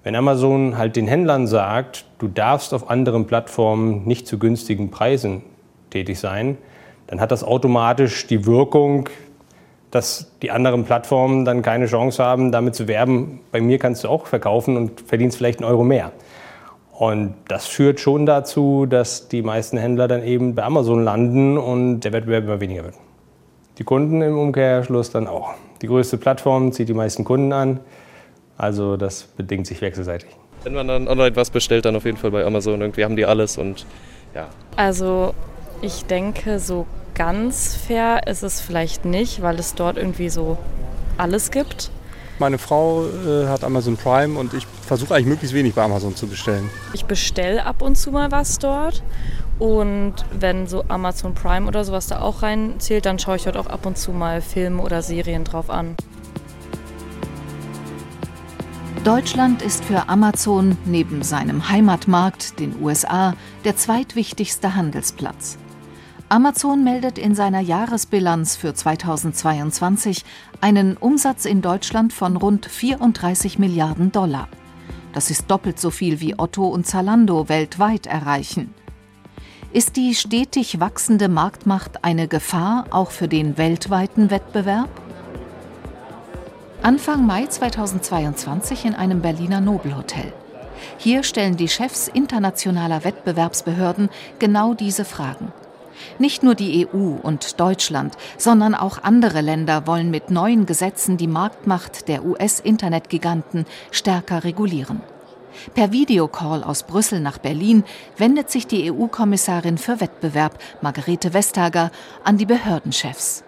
Wenn 0.08 0.16
Amazon 0.16 0.78
halt 0.78 0.96
den 0.96 1.06
Händlern 1.06 1.48
sagt, 1.48 2.06
du 2.20 2.30
darfst 2.30 2.74
auf 2.74 2.90
anderen 2.90 3.28
Plattformen 3.28 4.06
nicht 4.06 4.26
zu 4.26 4.40
günstigen 4.40 4.90
Preisen 4.90 5.44
tätig 5.90 6.18
sein, 6.18 6.58
dann 7.08 7.20
hat 7.20 7.30
das 7.30 7.44
automatisch 7.44 8.26
die 8.26 8.46
Wirkung, 8.46 9.10
dass 9.92 10.32
die 10.42 10.50
anderen 10.50 10.86
Plattformen 10.86 11.44
dann 11.44 11.62
keine 11.62 11.88
Chance 11.88 12.24
haben, 12.24 12.54
damit 12.54 12.74
zu 12.74 12.88
werben, 12.88 13.42
bei 13.52 13.60
mir 13.60 13.80
kannst 13.80 14.06
du 14.06 14.08
auch 14.08 14.28
verkaufen 14.28 14.78
und 14.78 15.02
verdienst 15.02 15.36
vielleicht 15.36 15.60
einen 15.60 15.70
Euro 15.70 15.84
mehr. 15.84 16.14
Und 16.94 17.34
das 17.50 17.66
führt 17.66 18.00
schon 18.00 18.26
dazu, 18.26 18.86
dass 18.86 19.28
die 19.28 19.42
meisten 19.42 19.78
Händler 19.78 20.08
dann 20.08 20.24
eben 20.24 20.56
bei 20.56 20.64
Amazon 20.64 21.04
landen 21.04 21.58
und 21.58 22.00
der 22.00 22.14
Wettbewerb 22.14 22.46
immer 22.46 22.62
weniger 22.62 22.86
wird. 22.86 22.96
Die 23.78 23.84
Kunden 23.84 24.22
im 24.22 24.40
Umkehrschluss 24.40 25.12
dann 25.12 25.28
auch. 25.28 25.50
Die 25.82 25.88
größte 25.88 26.18
Plattform 26.18 26.72
zieht 26.72 26.88
die 26.88 26.94
meisten 26.94 27.26
Kunden 27.26 27.52
an, 27.52 27.82
also 28.58 28.98
das 28.98 29.24
bedingt 29.24 29.68
sich 29.68 29.82
wechselseitig. 29.82 30.30
Wenn 30.64 30.74
man 30.74 30.88
dann 30.88 31.08
online 31.08 31.36
was 31.36 31.50
bestellt, 31.50 31.86
dann 31.86 31.96
auf 31.96 32.06
jeden 32.06 32.18
Fall 32.18 32.32
bei 32.32 32.44
Amazon. 32.44 32.82
Irgendwie 32.82 33.04
haben 33.04 33.16
die 33.16 33.26
alles 33.26 33.58
und 33.58 33.86
ja. 34.34 34.48
Also 34.76 35.34
ich 35.82 36.06
denke, 36.06 36.60
so 36.60 36.88
ganz 37.14 37.76
fair 37.76 38.28
ist 38.28 38.44
es 38.44 38.60
vielleicht 38.60 39.06
nicht, 39.06 39.42
weil 39.42 39.60
es 39.60 39.76
dort 39.76 39.98
irgendwie 39.98 40.30
so 40.30 40.58
alles 41.18 41.52
gibt. 41.52 41.92
Meine 42.40 42.60
Frau 42.60 43.06
äh, 43.06 43.48
hat 43.48 43.64
Amazon 43.64 43.98
Prime 43.98 44.38
und 44.38 44.54
ich 44.54 44.68
versuche 44.86 45.16
eigentlich 45.16 45.28
möglichst 45.28 45.56
wenig 45.56 45.74
bei 45.74 45.82
Amazon 45.82 46.16
zu 46.16 46.28
bestellen. 46.28 46.70
Ich 46.94 47.06
bestelle 47.06 47.66
ab 47.66 47.82
und 47.82 47.96
zu 47.98 48.12
mal 48.12 48.32
was 48.32 48.60
dort. 48.60 49.02
Und 49.58 50.14
wenn 50.40 50.68
so 50.68 50.84
Amazon 50.88 51.34
Prime 51.34 51.68
oder 51.68 51.84
sowas 51.84 52.06
da 52.06 52.22
auch 52.22 52.44
reinzählt, 52.44 53.08
dann 53.08 53.18
schaue 53.18 53.38
ich 53.38 53.44
dort 53.44 53.58
auch 53.58 53.66
ab 53.66 53.88
und 53.88 53.98
zu 53.98 54.12
mal 54.12 54.42
Filme 54.42 54.84
oder 54.84 55.02
Serien 55.02 55.44
drauf 55.44 55.72
an. 55.72 55.96
Deutschland 59.08 59.62
ist 59.62 59.86
für 59.86 60.10
Amazon 60.10 60.78
neben 60.84 61.24
seinem 61.24 61.70
Heimatmarkt, 61.70 62.60
den 62.60 62.76
USA, 62.82 63.36
der 63.64 63.78
zweitwichtigste 63.78 64.76
Handelsplatz. 64.76 65.58
Amazon 66.28 66.84
meldet 66.84 67.18
in 67.18 67.34
seiner 67.34 67.62
Jahresbilanz 67.62 68.58
für 68.58 68.74
2022 68.74 70.26
einen 70.60 70.98
Umsatz 70.98 71.46
in 71.46 71.62
Deutschland 71.62 72.12
von 72.12 72.36
rund 72.36 72.66
34 72.66 73.60
Milliarden 73.60 74.12
Dollar. 74.12 74.50
Das 75.14 75.32
ist 75.32 75.50
doppelt 75.50 75.80
so 75.80 75.90
viel 75.90 76.20
wie 76.20 76.38
Otto 76.38 76.68
und 76.68 76.86
Zalando 76.86 77.48
weltweit 77.48 78.08
erreichen. 78.08 78.74
Ist 79.72 79.96
die 79.96 80.16
stetig 80.16 80.82
wachsende 80.82 81.30
Marktmacht 81.30 82.04
eine 82.04 82.28
Gefahr 82.28 82.88
auch 82.90 83.12
für 83.12 83.30
den 83.30 83.58
weltweiten 83.58 84.32
Wettbewerb? 84.32 85.07
Anfang 86.84 87.25
Mai 87.25 87.48
2022 87.48 88.86
in 88.86 88.93
einem 88.93 89.22
Berliner 89.22 89.62
Nobelhotel. 89.62 90.31
Hier 90.98 91.24
stellen 91.24 91.57
die 91.57 91.67
Chefs 91.67 92.07
internationaler 92.07 93.03
Wettbewerbsbehörden 93.03 94.10
genau 94.38 94.75
diese 94.75 95.03
Fragen. 95.03 95.51
Nicht 96.19 96.43
nur 96.43 96.53
die 96.53 96.88
EU 96.88 97.15
und 97.22 97.60
Deutschland, 97.60 98.15
sondern 98.38 98.75
auch 98.75 99.01
andere 99.01 99.41
Länder 99.41 99.88
wollen 99.88 100.12
mit 100.12 100.29
neuen 100.29 100.67
Gesetzen 100.67 101.17
die 101.17 101.27
Marktmacht 101.27 102.07
der 102.07 102.24
US-Internetgiganten 102.24 103.65
stärker 103.91 104.43
regulieren. 104.43 105.01
Per 105.74 105.91
Videocall 105.91 106.63
aus 106.63 106.84
Brüssel 106.84 107.19
nach 107.19 107.39
Berlin 107.39 107.84
wendet 108.17 108.51
sich 108.51 108.67
die 108.67 108.91
EU-Kommissarin 108.91 109.79
für 109.79 110.00
Wettbewerb, 110.00 110.60
Margarete 110.81 111.34
Vestager, 111.34 111.91
an 112.24 112.38
die 112.38 112.46
Behördenchefs. 112.46 113.43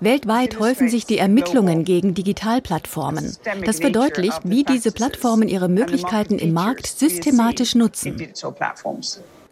Weltweit 0.00 0.58
häufen 0.60 0.88
sich 0.88 1.06
die 1.06 1.18
Ermittlungen 1.18 1.84
gegen 1.84 2.14
Digitalplattformen. 2.14 3.36
Das 3.64 3.80
verdeutlicht, 3.80 4.40
wie 4.44 4.62
diese 4.64 4.92
Plattformen 4.92 5.48
ihre 5.48 5.68
Möglichkeiten 5.68 6.38
im 6.38 6.52
Markt 6.52 6.86
systematisch 6.86 7.74
nutzen. 7.74 8.28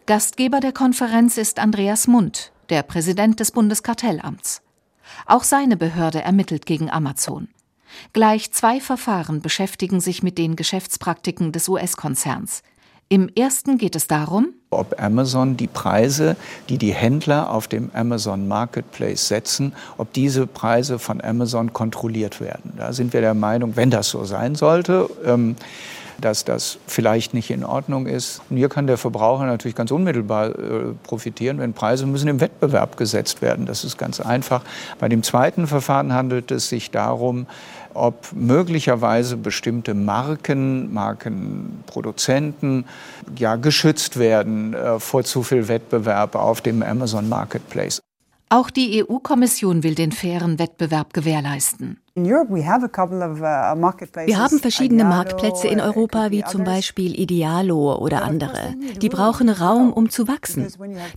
Gastgeber 0.05 0.59
der 0.59 0.71
Konferenz 0.71 1.37
ist 1.37 1.59
Andreas 1.59 2.07
Mund, 2.07 2.51
der 2.69 2.83
Präsident 2.83 3.39
des 3.39 3.51
Bundeskartellamts. 3.51 4.61
Auch 5.25 5.43
seine 5.43 5.77
Behörde 5.77 6.21
ermittelt 6.21 6.65
gegen 6.65 6.91
Amazon. 6.91 7.47
Gleich 8.11 8.51
zwei 8.51 8.79
Verfahren 8.79 9.41
beschäftigen 9.41 9.99
sich 9.99 10.23
mit 10.23 10.37
den 10.37 10.55
Geschäftspraktiken 10.55 11.51
des 11.51 11.69
US-Konzerns. 11.69 12.63
Im 13.13 13.29
ersten 13.35 13.77
geht 13.77 13.95
es 13.95 14.07
darum, 14.07 14.55
ob 14.71 14.99
Amazon 14.99 15.55
die 15.55 15.67
Preise, 15.67 16.35
die 16.67 16.79
die 16.79 16.95
Händler 16.95 17.51
auf 17.51 17.67
dem 17.67 17.91
Amazon 17.93 18.47
Marketplace 18.47 19.27
setzen, 19.27 19.73
ob 19.99 20.11
diese 20.13 20.47
Preise 20.47 20.97
von 20.97 21.21
Amazon 21.21 21.73
kontrolliert 21.73 22.41
werden. 22.41 22.73
Da 22.75 22.91
sind 22.91 23.13
wir 23.13 23.21
der 23.21 23.35
Meinung, 23.35 23.75
wenn 23.75 23.91
das 23.91 24.09
so 24.09 24.25
sein 24.25 24.55
sollte, 24.55 25.11
ähm, 25.27 25.55
dass 26.19 26.43
das 26.43 26.79
vielleicht 26.87 27.35
nicht 27.35 27.51
in 27.51 27.63
Ordnung 27.63 28.07
ist. 28.07 28.41
Und 28.49 28.57
hier 28.57 28.69
kann 28.69 28.87
der 28.87 28.97
Verbraucher 28.97 29.45
natürlich 29.45 29.75
ganz 29.75 29.91
unmittelbar 29.91 30.57
äh, 30.57 30.93
profitieren, 31.03 31.59
wenn 31.59 31.73
Preise 31.73 32.07
müssen 32.07 32.29
im 32.29 32.39
Wettbewerb 32.39 32.97
gesetzt 32.97 33.43
werden. 33.43 33.67
Das 33.67 33.83
ist 33.83 33.99
ganz 33.99 34.21
einfach. 34.21 34.63
Bei 34.99 35.07
dem 35.07 35.21
zweiten 35.21 35.67
Verfahren 35.67 36.13
handelt 36.13 36.49
es 36.49 36.69
sich 36.69 36.89
darum, 36.89 37.45
ob 37.93 38.31
möglicherweise 38.33 39.37
bestimmte 39.37 39.93
Marken, 39.93 40.93
Markenproduzenten 40.93 42.85
ja 43.37 43.55
geschützt 43.55 44.17
werden 44.17 44.73
äh, 44.73 44.99
vor 44.99 45.23
zu 45.23 45.43
viel 45.43 45.67
Wettbewerb 45.67 46.35
auf 46.35 46.61
dem 46.61 46.83
Amazon 46.83 47.29
Marketplace. 47.29 48.01
Auch 48.49 48.69
die 48.69 49.03
EU-Kommission 49.03 49.81
will 49.83 49.95
den 49.95 50.11
fairen 50.11 50.59
Wettbewerb 50.59 51.13
gewährleisten. 51.13 52.02
Uh, 52.15 52.21
wir 52.25 52.67
haben 54.37 54.59
verschiedene 54.59 55.03
Marktplätze 55.03 55.67
in 55.67 55.81
Europa, 55.81 56.29
wie 56.29 56.43
zum 56.43 56.63
Beispiel 56.63 57.19
Idealo 57.19 57.95
oder 57.95 58.21
andere. 58.23 58.75
Die 59.01 59.09
brauchen 59.09 59.49
Raum, 59.49 59.91
um 59.91 60.11
zu 60.11 60.27
wachsen. 60.27 60.67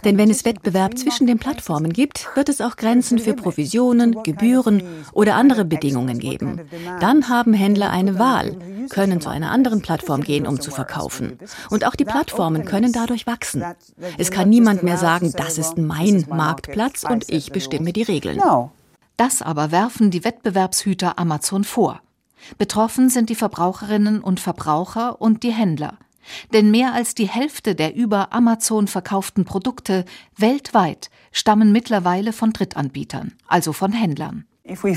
Denn 0.06 0.16
wenn 0.16 0.30
es 0.30 0.46
Wettbewerb 0.46 0.96
zwischen 0.96 1.26
den 1.26 1.38
Plattformen 1.38 1.92
gibt, 1.92 2.34
wird 2.34 2.48
es 2.48 2.62
auch 2.62 2.76
Grenzen 2.76 3.18
für 3.18 3.34
Provisionen, 3.34 4.22
Gebühren 4.22 4.82
oder 5.12 5.34
andere 5.34 5.66
Bedingungen 5.66 6.18
geben. 6.18 6.62
Dann 6.98 7.28
haben 7.28 7.52
Händler 7.52 7.90
eine 7.90 8.18
Wahl, 8.18 8.56
können 8.88 9.20
zu 9.20 9.28
einer 9.28 9.50
anderen 9.50 9.82
Plattform 9.82 10.22
gehen, 10.22 10.46
um 10.46 10.62
zu 10.62 10.70
verkaufen. 10.70 11.38
Und 11.68 11.86
auch 11.86 11.94
die 11.94 12.06
Plattformen 12.06 12.64
können 12.64 12.92
dadurch 12.92 13.26
wachsen. 13.26 13.62
Es 14.16 14.30
kann 14.30 14.48
niemand 14.48 14.82
mehr 14.82 14.96
sagen, 14.96 15.30
das 15.36 15.58
ist 15.58 15.76
mein 15.76 16.24
Marktplatz 16.30 17.04
und 17.04 17.28
ich 17.28 17.52
bestimme 17.52 17.92
die 17.92 18.04
Regeln. 18.04 18.40
Das 19.16 19.40
aber 19.40 19.70
werfen 19.70 20.10
die 20.10 20.24
Wettbewerbshüter 20.24 21.18
Amazon 21.18 21.64
vor. 21.64 22.00
Betroffen 22.58 23.08
sind 23.08 23.30
die 23.30 23.34
Verbraucherinnen 23.34 24.20
und 24.20 24.40
Verbraucher 24.40 25.20
und 25.20 25.42
die 25.42 25.52
Händler. 25.52 25.98
Denn 26.52 26.70
mehr 26.70 26.92
als 26.92 27.14
die 27.14 27.28
Hälfte 27.28 27.74
der 27.74 27.94
über 27.94 28.32
Amazon 28.32 28.88
verkauften 28.88 29.44
Produkte 29.44 30.04
weltweit 30.36 31.10
stammen 31.32 31.72
mittlerweile 31.72 32.32
von 32.32 32.52
Drittanbietern, 32.52 33.32
also 33.46 33.72
von 33.72 33.92
Händlern. 33.92 34.44
Wenn 34.64 34.90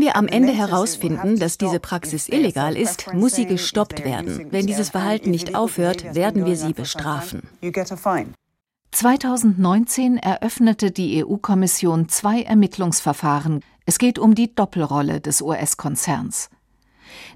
wir 0.00 0.16
am 0.16 0.28
Ende 0.28 0.52
herausfinden, 0.52 1.38
dass 1.38 1.58
diese 1.58 1.80
Praxis 1.80 2.28
illegal 2.30 2.74
ist, 2.76 3.12
muss 3.12 3.34
sie 3.34 3.44
gestoppt 3.44 4.02
werden. 4.02 4.46
Wenn 4.50 4.66
dieses 4.66 4.88
Verhalten 4.88 5.30
nicht 5.30 5.54
aufhört, 5.54 6.14
werden 6.14 6.46
wir 6.46 6.56
sie 6.56 6.72
bestrafen. 6.72 7.42
2019 8.96 10.16
eröffnete 10.16 10.90
die 10.90 11.22
EU-Kommission 11.22 12.08
zwei 12.08 12.40
Ermittlungsverfahren. 12.40 13.60
Es 13.84 13.98
geht 13.98 14.18
um 14.18 14.34
die 14.34 14.54
Doppelrolle 14.54 15.20
des 15.20 15.42
US-Konzerns. 15.42 16.48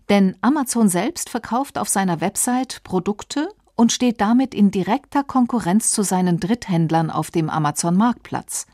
Denn 0.08 0.38
Amazon 0.40 0.88
selbst 0.88 1.28
verkauft 1.28 1.76
auf 1.76 1.90
seiner 1.90 2.22
Website 2.22 2.82
Produkte 2.82 3.46
und 3.76 3.92
steht 3.92 4.22
damit 4.22 4.54
in 4.54 4.70
direkter 4.70 5.22
Konkurrenz 5.22 5.90
zu 5.90 6.02
seinen 6.02 6.40
Dritthändlern 6.40 7.10
auf 7.10 7.30
dem 7.30 7.50
Amazon-Marktplatz. 7.50 8.66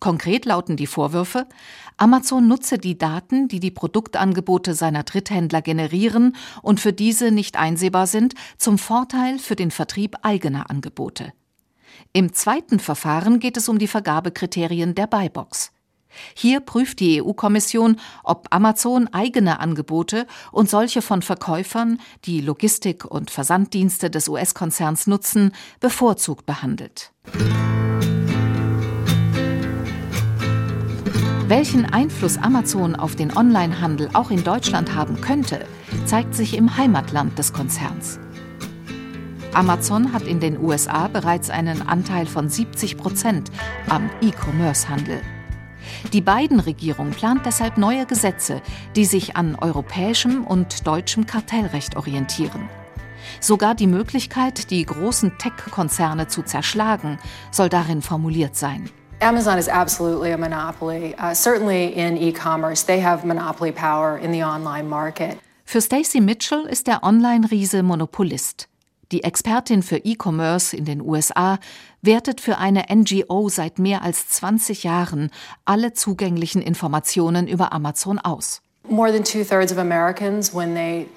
Konkret 0.00 0.46
lauten 0.46 0.76
die 0.76 0.88
Vorwürfe, 0.88 1.46
Amazon 1.96 2.48
nutze 2.48 2.78
die 2.78 2.98
Daten, 2.98 3.46
die 3.46 3.60
die 3.60 3.70
Produktangebote 3.70 4.74
seiner 4.74 5.04
Dritthändler 5.04 5.62
generieren 5.62 6.34
und 6.60 6.80
für 6.80 6.92
diese 6.92 7.30
nicht 7.30 7.56
einsehbar 7.56 8.08
sind, 8.08 8.34
zum 8.58 8.78
Vorteil 8.78 9.38
für 9.38 9.54
den 9.54 9.70
Vertrieb 9.70 10.16
eigener 10.22 10.70
Angebote. 10.70 11.32
Im 12.12 12.32
zweiten 12.32 12.78
Verfahren 12.78 13.40
geht 13.40 13.56
es 13.56 13.68
um 13.68 13.78
die 13.78 13.88
Vergabekriterien 13.88 14.94
der 14.94 15.06
Buybox. 15.06 15.72
Hier 16.34 16.60
prüft 16.60 17.00
die 17.00 17.22
EU-Kommission, 17.22 18.00
ob 18.24 18.46
Amazon 18.50 19.08
eigene 19.12 19.60
Angebote 19.60 20.26
und 20.52 20.70
solche 20.70 21.02
von 21.02 21.22
Verkäufern, 21.22 22.00
die 22.24 22.40
Logistik- 22.40 23.04
und 23.04 23.30
Versanddienste 23.30 24.10
des 24.10 24.28
US-Konzerns 24.28 25.06
nutzen, 25.06 25.52
bevorzugt 25.80 26.46
behandelt. 26.46 27.12
Welchen 31.48 31.86
Einfluss 31.86 32.38
Amazon 32.38 32.96
auf 32.96 33.14
den 33.14 33.36
Onlinehandel 33.36 34.10
auch 34.14 34.30
in 34.30 34.42
Deutschland 34.42 34.96
haben 34.96 35.20
könnte, 35.20 35.64
zeigt 36.04 36.34
sich 36.34 36.56
im 36.56 36.76
Heimatland 36.76 37.38
des 37.38 37.52
Konzerns. 37.52 38.18
Amazon 39.56 40.12
hat 40.12 40.24
in 40.24 40.38
den 40.38 40.62
USA 40.62 41.08
bereits 41.08 41.48
einen 41.48 41.80
Anteil 41.80 42.26
von 42.26 42.50
70 42.50 42.98
Prozent 42.98 43.50
am 43.88 44.10
E-Commerce-Handel. 44.20 45.22
Die 46.12 46.20
Biden-Regierung 46.20 47.12
plant 47.12 47.46
deshalb 47.46 47.78
neue 47.78 48.04
Gesetze, 48.04 48.60
die 48.96 49.06
sich 49.06 49.34
an 49.34 49.56
europäischem 49.56 50.44
und 50.44 50.86
deutschem 50.86 51.24
Kartellrecht 51.24 51.96
orientieren. 51.96 52.68
Sogar 53.40 53.74
die 53.74 53.86
Möglichkeit, 53.86 54.70
die 54.70 54.84
großen 54.84 55.38
Tech-Konzerne 55.38 56.28
zu 56.28 56.42
zerschlagen, 56.42 57.18
soll 57.50 57.70
darin 57.70 58.02
formuliert 58.02 58.56
sein. 58.56 58.90
Amazon 59.20 59.56
is 59.56 59.70
absolutely 59.70 60.34
a 60.34 60.36
monopoly. 60.36 61.14
Uh, 61.18 61.32
certainly 61.32 61.94
in 61.94 62.18
e-commerce, 62.18 62.84
they 62.84 63.02
have 63.02 63.26
monopoly 63.26 63.72
power 63.72 64.18
in 64.18 64.34
the 64.34 64.44
online 64.44 64.86
market. 64.86 65.38
Für 65.64 65.80
Stacey 65.80 66.20
Mitchell 66.20 66.66
ist 66.66 66.86
der 66.86 67.02
Online-Riese 67.02 67.82
Monopolist. 67.82 68.68
Die 69.12 69.22
Expertin 69.22 69.84
für 69.84 69.98
E-Commerce 69.98 70.76
in 70.76 70.84
den 70.84 71.00
USA 71.00 71.58
wertet 72.02 72.40
für 72.40 72.58
eine 72.58 72.86
NGO 72.92 73.48
seit 73.48 73.78
mehr 73.78 74.02
als 74.02 74.28
20 74.28 74.82
Jahren 74.82 75.30
alle 75.64 75.92
zugänglichen 75.92 76.60
Informationen 76.60 77.46
über 77.46 77.72
Amazon 77.72 78.18
aus. 78.18 78.62
More 78.88 79.10
than 79.12 79.24
two-thirds 79.24 79.72
of 79.72 79.78
Americans, 79.78 80.54
when 80.54 80.74
they 80.74 81.08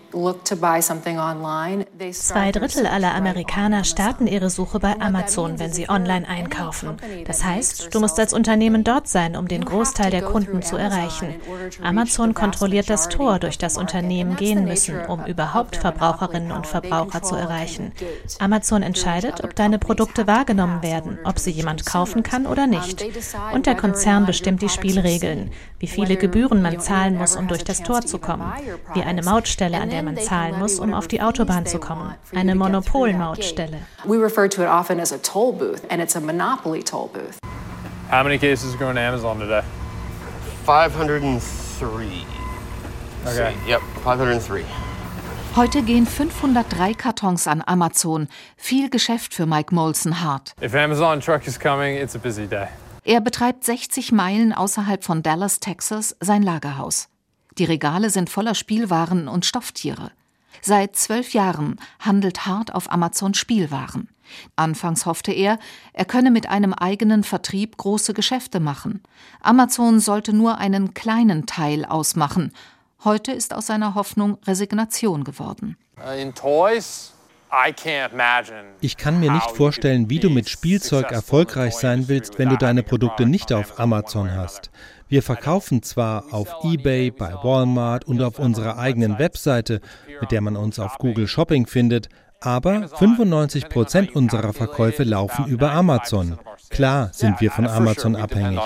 Zwei 2.11 2.51
Drittel 2.51 2.87
aller 2.87 3.13
Amerikaner 3.13 3.83
starten 3.83 4.25
ihre 4.25 4.49
Suche 4.49 4.79
bei 4.79 4.99
Amazon, 4.99 5.59
wenn 5.59 5.71
sie 5.71 5.87
online 5.87 6.27
einkaufen. 6.27 6.97
Das 7.27 7.43
heißt, 7.43 7.93
du 7.93 7.99
musst 7.99 8.19
als 8.19 8.33
Unternehmen 8.33 8.83
dort 8.83 9.07
sein, 9.07 9.35
um 9.35 9.47
den 9.47 9.63
Großteil 9.63 10.09
der 10.09 10.23
Kunden 10.23 10.63
zu 10.63 10.77
erreichen. 10.77 11.35
Amazon 11.83 12.33
kontrolliert 12.33 12.89
das 12.89 13.09
Tor, 13.09 13.37
durch 13.37 13.59
das 13.59 13.77
Unternehmen 13.77 14.35
gehen 14.35 14.65
müssen, 14.65 14.99
um 15.05 15.25
überhaupt 15.25 15.75
Verbraucherinnen 15.75 16.51
und 16.51 16.65
Verbraucher 16.65 17.21
zu 17.21 17.35
erreichen. 17.35 17.91
Amazon 18.39 18.81
entscheidet, 18.81 19.43
ob 19.43 19.55
deine 19.55 19.77
Produkte 19.77 20.25
wahrgenommen 20.25 20.81
werden, 20.81 21.19
ob 21.23 21.37
sie 21.37 21.51
jemand 21.51 21.85
kaufen 21.85 22.23
kann 22.23 22.47
oder 22.47 22.65
nicht. 22.65 23.05
Und 23.53 23.67
der 23.67 23.75
Konzern 23.75 24.25
bestimmt 24.25 24.63
die 24.63 24.69
Spielregeln, 24.69 25.51
wie 25.77 25.87
viele 25.87 26.17
Gebühren 26.17 26.63
man 26.63 26.79
zahlen 26.79 27.15
muss, 27.15 27.35
um 27.35 27.47
durch 27.47 27.58
das 27.63 27.83
Tor 27.83 28.01
zu 28.01 28.17
kommen, 28.17 28.51
wie 28.95 29.03
eine 29.03 29.21
Mautstelle 29.21 29.79
an 29.79 29.89
der 29.89 29.99
der 29.99 30.13
man 30.13 30.17
zahlen 30.17 30.59
muss, 30.59 30.79
um 30.79 30.93
auf 30.93 31.07
die 31.07 31.21
Autobahn 31.21 31.65
zu 31.65 31.79
kommen. 31.79 32.15
Eine 32.33 32.55
Monopolmautstelle. 32.55 33.79
We 34.05 34.17
refer 34.17 34.49
to 34.49 34.63
it 34.63 34.69
often 34.69 34.99
as 34.99 35.11
a 35.11 35.17
toll 35.17 35.51
booth, 35.51 35.81
and 35.89 36.01
it's 36.01 36.15
a 36.15 36.19
monopoly 36.19 36.83
toll 36.83 37.09
booth. 37.13 37.37
How 38.09 38.23
many 38.23 38.37
cases 38.37 38.73
are 38.73 38.77
going 38.77 38.95
to 38.95 39.01
Amazon 39.01 39.39
today? 39.39 39.63
503. 40.65 42.25
Okay. 43.25 43.53
Yep, 43.67 43.81
503. 44.03 44.63
Heute 45.55 45.81
gehen 45.81 46.05
503 46.05 46.93
Kartons 46.93 47.47
an 47.47 47.61
Amazon. 47.65 48.27
Viel 48.55 48.89
Geschäft 48.89 49.33
für 49.33 49.45
Mike 49.45 49.73
Molson 49.75 50.21
Hart. 50.21 50.53
If 50.61 50.73
Amazon 50.73 51.19
truck 51.19 51.45
is 51.47 51.59
coming, 51.59 51.97
it's 51.97 52.15
a 52.15 52.19
busy 52.19 52.47
day. 52.47 52.67
Er 53.03 53.21
betreibt 53.21 53.63
60 53.65 54.11
Meilen 54.11 54.53
außerhalb 54.53 55.03
von 55.03 55.23
Dallas, 55.23 55.59
Texas, 55.59 56.15
sein 56.19 56.43
Lagerhaus. 56.43 57.09
Die 57.59 57.65
Regale 57.65 58.09
sind 58.09 58.29
voller 58.29 58.55
Spielwaren 58.55 59.27
und 59.27 59.45
Stofftiere. 59.45 60.11
Seit 60.61 60.95
zwölf 60.95 61.33
Jahren 61.33 61.75
handelt 61.99 62.45
Hart 62.45 62.73
auf 62.73 62.89
Amazon 62.89 63.33
Spielwaren. 63.33 64.07
Anfangs 64.55 65.05
hoffte 65.05 65.33
er, 65.33 65.59
er 65.91 66.05
könne 66.05 66.31
mit 66.31 66.49
einem 66.49 66.73
eigenen 66.73 67.23
Vertrieb 67.23 67.75
große 67.75 68.13
Geschäfte 68.13 68.61
machen. 68.61 69.03
Amazon 69.41 69.99
sollte 69.99 70.31
nur 70.31 70.57
einen 70.57 70.93
kleinen 70.93 71.47
Teil 71.47 71.83
ausmachen. 71.83 72.53
Heute 73.03 73.33
ist 73.33 73.53
aus 73.53 73.67
seiner 73.67 73.93
Hoffnung 73.93 74.37
Resignation 74.45 75.25
geworden. 75.25 75.77
Ich 78.81 78.97
kann 78.97 79.19
mir 79.19 79.31
nicht 79.31 79.51
vorstellen, 79.51 80.09
wie 80.09 80.19
du 80.19 80.29
mit 80.29 80.49
Spielzeug 80.49 81.11
erfolgreich 81.11 81.75
sein 81.75 82.07
willst, 82.07 82.37
wenn 82.37 82.49
du 82.49 82.57
deine 82.57 82.83
Produkte 82.83 83.25
nicht 83.25 83.51
auf 83.51 83.79
Amazon 83.79 84.31
hast. 84.31 84.69
Wir 85.07 85.23
verkaufen 85.23 85.81
zwar 85.81 86.25
auf 86.31 86.53
eBay, 86.63 87.09
bei 87.09 87.33
Walmart 87.33 88.05
und 88.05 88.21
auf 88.21 88.37
unserer 88.37 88.77
eigenen 88.77 89.17
Webseite, 89.17 89.81
mit 90.21 90.31
der 90.31 90.41
man 90.41 90.55
uns 90.55 90.77
auf 90.77 90.99
Google 90.99 91.27
Shopping 91.27 91.65
findet, 91.65 92.09
aber 92.41 92.87
95 92.87 93.69
Prozent 93.69 94.15
unserer 94.15 94.53
Verkäufe 94.53 95.03
laufen 95.03 95.47
über 95.47 95.71
Amazon. 95.71 96.37
Klar 96.69 97.09
sind 97.13 97.41
wir 97.41 97.51
von 97.51 97.67
Amazon 97.67 98.15
abhängig. 98.15 98.59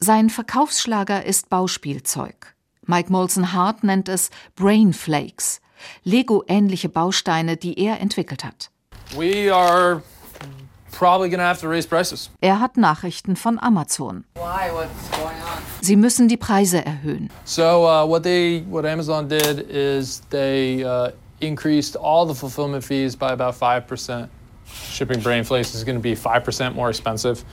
Sein 0.00 0.30
Verkaufsschlager 0.30 1.24
ist 1.24 1.50
Bauspielzeug. 1.50 2.54
Mike 2.86 3.12
Molson 3.12 3.52
Hart 3.52 3.84
nennt 3.84 4.08
es 4.08 4.30
Brain 4.56 4.92
Flakes, 4.92 5.60
Lego-ähnliche 6.04 6.88
Bausteine, 6.88 7.56
die 7.56 7.78
er 7.78 8.00
entwickelt 8.00 8.44
hat. 8.44 8.70
We 9.16 9.54
are 9.54 10.02
er 12.40 12.60
hat 12.60 12.76
Nachrichten 12.76 13.36
von 13.36 13.58
Amazon. 13.58 14.24
Sie 15.80 15.96
müssen 15.96 16.28
die 16.28 16.36
Preise 16.36 16.84
erhöhen. 16.84 17.30
So 17.44 17.62
uh, 17.62 18.08
what 18.08 18.22
they 18.22 18.64
what 18.68 18.84
Amazon 18.84 19.28
did 19.28 19.68
is 19.68 20.22
they 20.30 20.84
uh, 20.84 21.10
increased 21.40 21.96
all 21.96 22.26
the 22.26 22.34
fulfillment 22.34 22.84
fees 22.84 23.16
by 23.16 23.32
about 23.32 23.54
5%. 23.54 24.28
Shipping 24.90 25.20
brain 25.20 25.42
is 25.42 25.84
going 25.84 25.96
to 25.96 26.02
be 26.02 26.14
5% 26.14 26.74
more 26.74 26.88
expensive. 26.88 27.44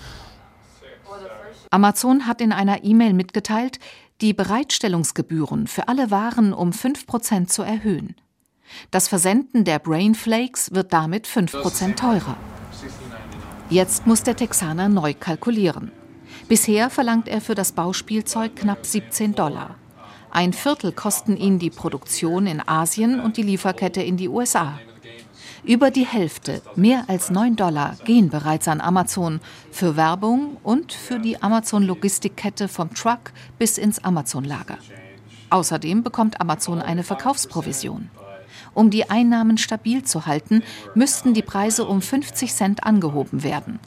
Amazon 1.74 2.28
hat 2.28 2.42
in 2.42 2.52
einer 2.52 2.84
E-Mail 2.84 3.14
mitgeteilt, 3.14 3.80
die 4.22 4.34
Bereitstellungsgebühren 4.34 5.68
für 5.68 5.88
alle 5.88 6.12
Waren 6.12 6.54
um 6.54 6.70
5% 6.70 7.48
zu 7.48 7.64
erhöhen. 7.64 8.16
Das 8.92 9.08
Versenden 9.08 9.66
der 9.66 9.80
Brain 9.80 10.16
Flakes 10.16 10.74
wird 10.74 10.94
damit 10.94 11.28
5% 11.28 11.96
teurer. 11.96 12.38
Jetzt 13.70 14.06
muss 14.06 14.24
der 14.24 14.36
Texaner 14.36 14.90
neu 14.90 15.14
kalkulieren. 15.14 15.92
Bisher 16.48 16.90
verlangt 16.90 17.28
er 17.28 17.42
für 17.42 17.56
das 17.56 17.72
Bauspielzeug 17.72 18.56
knapp 18.56 18.86
17 18.86 19.34
Dollar. 19.34 19.76
Ein 20.30 20.54
Viertel 20.54 20.92
kosten 20.94 21.36
ihn 21.36 21.60
die 21.60 21.70
Produktion 21.70 22.48
in 22.48 22.66
Asien 22.66 23.20
und 23.20 23.38
die 23.38 23.44
Lieferkette 23.44 24.02
in 24.02 24.18
die 24.18 24.30
USA. 24.30 24.80
Über 25.64 25.92
die 25.92 26.06
Hälfte, 26.06 26.62
mehr 26.76 27.04
als 27.08 27.30
9 27.30 27.56
Dollar, 27.56 27.96
gehen 28.04 28.30
bereits 28.30 28.68
an 28.68 28.82
Amazon 28.82 29.40
für 29.72 29.96
Werbung 29.96 30.58
und 30.64 30.92
für 30.92 31.20
die 31.20 31.42
Amazon-Logistikkette 31.42 32.68
vom 32.68 32.94
Truck 32.94 33.32
bis 33.60 33.78
ins 33.78 34.04
Amazon-Lager. 34.04 34.78
Außerdem 35.52 36.02
bekommt 36.02 36.42
Amazon 36.42 36.82
eine 36.82 37.04
Verkaufsprovision. 37.04 38.10
Um 38.74 38.90
die 38.90 39.10
Einnahmen 39.10 39.58
stabil 39.58 40.04
zu 40.04 40.26
halten, 40.26 40.64
müssten 40.96 41.34
die 41.34 41.42
Preise 41.42 41.86
um 41.86 42.02
50 42.02 42.54
Cent 42.54 42.84
angehoben 42.84 43.44
werden. 43.44 43.80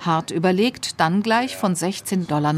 Hart 0.00 0.30
überlegt, 0.30 1.00
dann 1.00 1.22
gleich 1.22 1.56
von 1.56 1.74
16,99 1.74 2.26
Dollar 2.28 2.54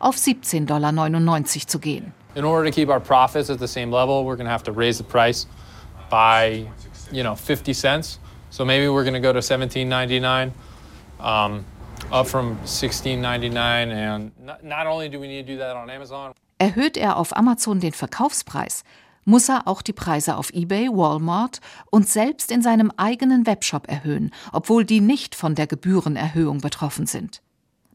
auf 0.00 0.16
17,99 0.16 0.66
Dollar 0.66 1.44
zu 1.44 1.78
gehen. 1.78 2.12
In 2.34 2.44
order 2.44 2.68
to 2.68 2.74
keep 2.74 2.88
our 2.88 2.98
profits 2.98 3.48
at 3.48 3.60
the 3.60 3.68
same 3.68 3.92
level, 3.92 4.24
we're 4.24 4.36
going 4.36 4.46
to 4.46 4.52
have 4.52 4.64
to 4.64 4.72
raise 4.72 4.98
the 4.98 5.04
price 5.04 5.46
by, 6.10 6.66
you 7.12 7.22
know, 7.22 7.34
50 7.34 7.72
cents. 7.72 8.18
So 8.50 8.64
maybe 8.64 8.88
we're 8.88 9.04
going 9.04 9.14
to 9.14 9.20
go 9.20 9.32
to 9.32 9.40
17.99, 9.40 10.52
um, 11.20 11.64
up 12.12 12.26
from 12.28 12.56
16.99. 12.64 13.56
And 13.56 14.32
not 14.62 14.86
only 14.86 15.08
do 15.08 15.18
we 15.18 15.26
need 15.26 15.46
to 15.46 15.52
do 15.52 15.58
that 15.58 15.76
on 15.76 15.90
Amazon. 15.90 16.34
Erhöht 16.58 16.96
er 16.96 17.16
auf 17.16 17.36
Amazon 17.36 17.80
den 17.80 17.92
Verkaufspreis, 17.92 18.84
muss 19.24 19.48
er 19.48 19.66
auch 19.66 19.82
die 19.82 19.92
Preise 19.92 20.36
auf 20.36 20.50
eBay, 20.52 20.88
Walmart 20.88 21.60
und 21.90 22.08
selbst 22.08 22.52
in 22.52 22.62
seinem 22.62 22.92
eigenen 22.96 23.46
Webshop 23.46 23.88
erhöhen, 23.88 24.30
obwohl 24.52 24.84
die 24.84 25.00
nicht 25.00 25.34
von 25.34 25.54
der 25.54 25.66
Gebührenerhöhung 25.66 26.60
betroffen 26.60 27.06
sind. 27.06 27.42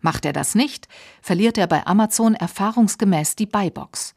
Macht 0.01 0.25
er 0.25 0.33
das 0.33 0.55
nicht, 0.55 0.87
verliert 1.21 1.57
er 1.57 1.67
bei 1.67 1.85
Amazon 1.85 2.35
erfahrungsgemäß 2.35 3.35
die 3.35 3.45
Buybox. 3.45 4.13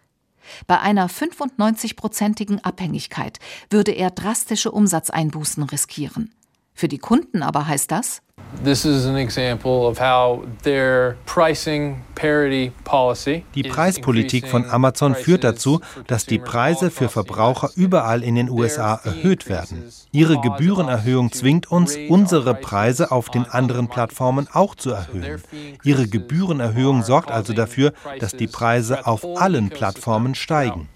Bei 0.67 0.81
einer 0.81 1.09
95-prozentigen 1.09 2.61
Abhängigkeit 2.65 3.39
würde 3.71 3.93
er 3.93 4.11
drastische 4.11 4.71
Umsatzeinbußen 4.71 5.63
riskieren. 5.65 6.33
Für 6.75 6.89
die 6.89 6.99
Kunden 6.99 7.43
aber 7.43 7.67
heißt 7.67 7.91
das, 7.91 8.23
die 13.55 13.63
Preispolitik 13.63 14.47
von 14.47 14.69
Amazon 14.71 15.15
führt 15.15 15.43
dazu, 15.43 15.81
dass 16.07 16.27
die 16.27 16.39
Preise 16.39 16.91
für 16.91 17.09
Verbraucher 17.09 17.71
überall 17.75 18.23
in 18.23 18.37
den 18.37 18.51
USA 18.51 19.01
erhöht 19.03 19.49
werden. 19.49 19.91
Ihre 20.13 20.41
Gebührenerhöhung 20.41 21.33
zwingt 21.33 21.71
uns, 21.71 21.97
unsere 22.09 22.55
Preise 22.55 23.11
auf 23.11 23.31
den 23.31 23.47
anderen 23.47 23.89
Plattformen 23.89 24.47
auch 24.53 24.75
zu 24.75 24.91
erhöhen. 24.91 25.43
Ihre 25.83 26.07
Gebührenerhöhung 26.07 27.03
sorgt 27.03 27.31
also 27.31 27.53
dafür, 27.53 27.93
dass 28.21 28.37
die 28.37 28.47
Preise 28.47 29.07
auf 29.07 29.25
allen 29.37 29.71
Plattformen 29.71 30.35
steigen. 30.35 30.89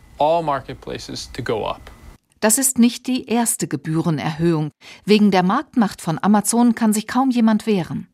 Das 2.40 2.58
ist 2.58 2.78
nicht 2.78 3.06
die 3.06 3.26
erste 3.26 3.66
Gebührenerhöhung. 3.66 4.70
Wegen 5.04 5.30
der 5.30 5.42
Marktmacht 5.42 6.02
von 6.02 6.18
Amazon 6.22 6.74
kann 6.74 6.92
sich 6.92 7.06
kaum 7.06 7.30
jemand 7.30 7.66
wehren. 7.66 8.08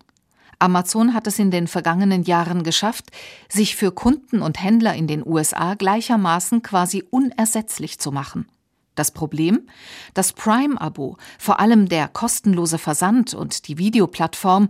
Amazon 0.60 1.12
hat 1.12 1.26
es 1.26 1.40
in 1.40 1.50
den 1.50 1.66
vergangenen 1.66 2.22
Jahren 2.22 2.62
geschafft, 2.62 3.10
sich 3.48 3.74
für 3.74 3.90
Kunden 3.90 4.42
und 4.42 4.62
Händler 4.62 4.94
in 4.94 5.08
den 5.08 5.26
USA 5.26 5.74
gleichermaßen 5.74 6.62
quasi 6.62 7.02
unersetzlich 7.10 7.98
zu 7.98 8.12
machen. 8.12 8.48
Das 8.94 9.10
Problem? 9.10 9.66
Das 10.14 10.32
Prime-Abo, 10.32 11.16
vor 11.38 11.58
allem 11.58 11.88
der 11.88 12.06
kostenlose 12.06 12.78
Versand 12.78 13.34
und 13.34 13.66
die 13.66 13.78
Videoplattform, 13.78 14.68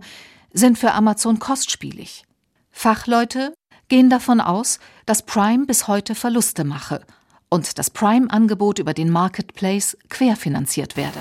sind 0.51 0.79
für 0.79 0.93
Amazon 0.93 1.37
kostspielig. 1.37 2.23
Fachleute 2.71 3.53
gehen 3.87 4.09
davon 4.09 4.41
aus, 4.41 4.79
dass 5.05 5.23
Prime 5.23 5.67
bis 5.67 5.87
heute 5.87 6.15
Verluste 6.15 6.63
mache 6.63 7.05
und 7.53 7.77
das 7.77 7.91
Prime-Angebot 7.91 8.79
über 8.79 8.95
den 8.95 9.11
Marketplace 9.11 9.95
querfinanziert 10.09 10.97
werde. 10.97 11.19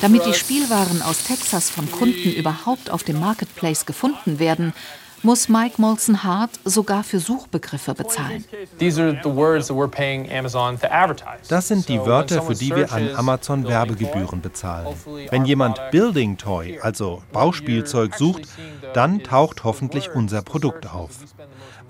Damit 0.00 0.26
die 0.26 0.34
Spielwaren 0.34 1.02
aus 1.02 1.22
Texas 1.22 1.70
von 1.70 1.88
Kunden 1.92 2.32
überhaupt 2.32 2.90
auf 2.90 3.04
dem 3.04 3.20
Marketplace 3.20 3.86
gefunden 3.86 4.40
werden, 4.40 4.74
muss 5.22 5.48
Mike 5.48 5.80
Molson 5.80 6.24
Hart 6.24 6.50
sogar 6.64 7.04
für 7.04 7.20
Suchbegriffe 7.20 7.94
bezahlen. 7.94 8.44
Das 11.48 11.68
sind 11.68 11.88
die 11.88 12.00
Wörter, 12.00 12.42
für 12.42 12.54
die 12.54 12.74
wir 12.74 12.92
an 12.92 13.14
Amazon 13.14 13.68
Werbegebühren 13.68 14.40
bezahlen. 14.40 14.88
Wenn 15.30 15.44
jemand 15.44 15.78
Building 15.90 16.38
Toy, 16.38 16.80
also 16.80 17.22
Bauspielzeug, 17.32 18.16
sucht, 18.16 18.42
dann 18.94 19.22
taucht 19.22 19.62
hoffentlich 19.62 20.10
unser 20.10 20.42
Produkt 20.42 20.90
auf. 20.90 21.10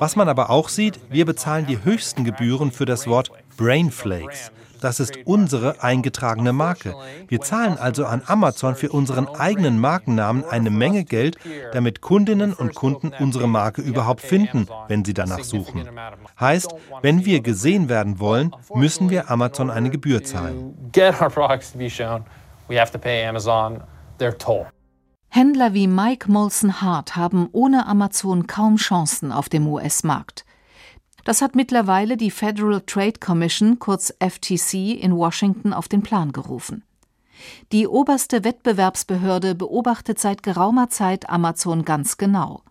Was 0.00 0.16
man 0.16 0.30
aber 0.30 0.48
auch 0.48 0.70
sieht, 0.70 0.98
wir 1.10 1.26
bezahlen 1.26 1.66
die 1.66 1.84
höchsten 1.84 2.24
Gebühren 2.24 2.72
für 2.72 2.86
das 2.86 3.06
Wort 3.06 3.30
Brainflakes. 3.58 4.50
Das 4.80 4.98
ist 4.98 5.12
unsere 5.26 5.82
eingetragene 5.82 6.54
Marke. 6.54 6.94
Wir 7.28 7.42
zahlen 7.42 7.76
also 7.76 8.06
an 8.06 8.22
Amazon 8.26 8.76
für 8.76 8.88
unseren 8.88 9.28
eigenen 9.28 9.78
Markennamen 9.78 10.42
eine 10.42 10.70
Menge 10.70 11.04
Geld, 11.04 11.36
damit 11.74 12.00
Kundinnen 12.00 12.54
und 12.54 12.74
Kunden 12.74 13.12
unsere 13.20 13.46
Marke 13.46 13.82
überhaupt 13.82 14.22
finden, 14.22 14.66
wenn 14.88 15.04
sie 15.04 15.12
danach 15.12 15.44
suchen. 15.44 15.86
Heißt, 16.40 16.74
wenn 17.02 17.26
wir 17.26 17.42
gesehen 17.42 17.90
werden 17.90 18.20
wollen, 18.20 18.56
müssen 18.74 19.10
wir 19.10 19.30
Amazon 19.30 19.68
eine 19.68 19.90
Gebühr 19.90 20.24
zahlen. 20.24 20.74
Händler 25.32 25.74
wie 25.74 25.86
Mike 25.86 26.30
Molson 26.30 26.82
Hart 26.82 27.14
haben 27.14 27.48
ohne 27.52 27.86
Amazon 27.86 28.48
kaum 28.48 28.76
Chancen 28.76 29.30
auf 29.30 29.48
dem 29.48 29.64
US-Markt. 29.68 30.44
Das 31.22 31.40
hat 31.40 31.54
mittlerweile 31.54 32.16
die 32.16 32.32
Federal 32.32 32.80
Trade 32.80 33.20
Commission, 33.20 33.78
kurz 33.78 34.12
FTC, 34.18 35.00
in 35.00 35.14
Washington 35.14 35.72
auf 35.72 35.86
den 35.86 36.02
Plan 36.02 36.32
gerufen. 36.32 36.82
Die 37.70 37.86
oberste 37.86 38.42
Wettbewerbsbehörde 38.42 39.54
beobachtet 39.54 40.18
seit 40.18 40.42
geraumer 40.42 40.90
Zeit 40.90 41.30
Amazon 41.30 41.84
ganz 41.84 42.16
genau. 42.16 42.62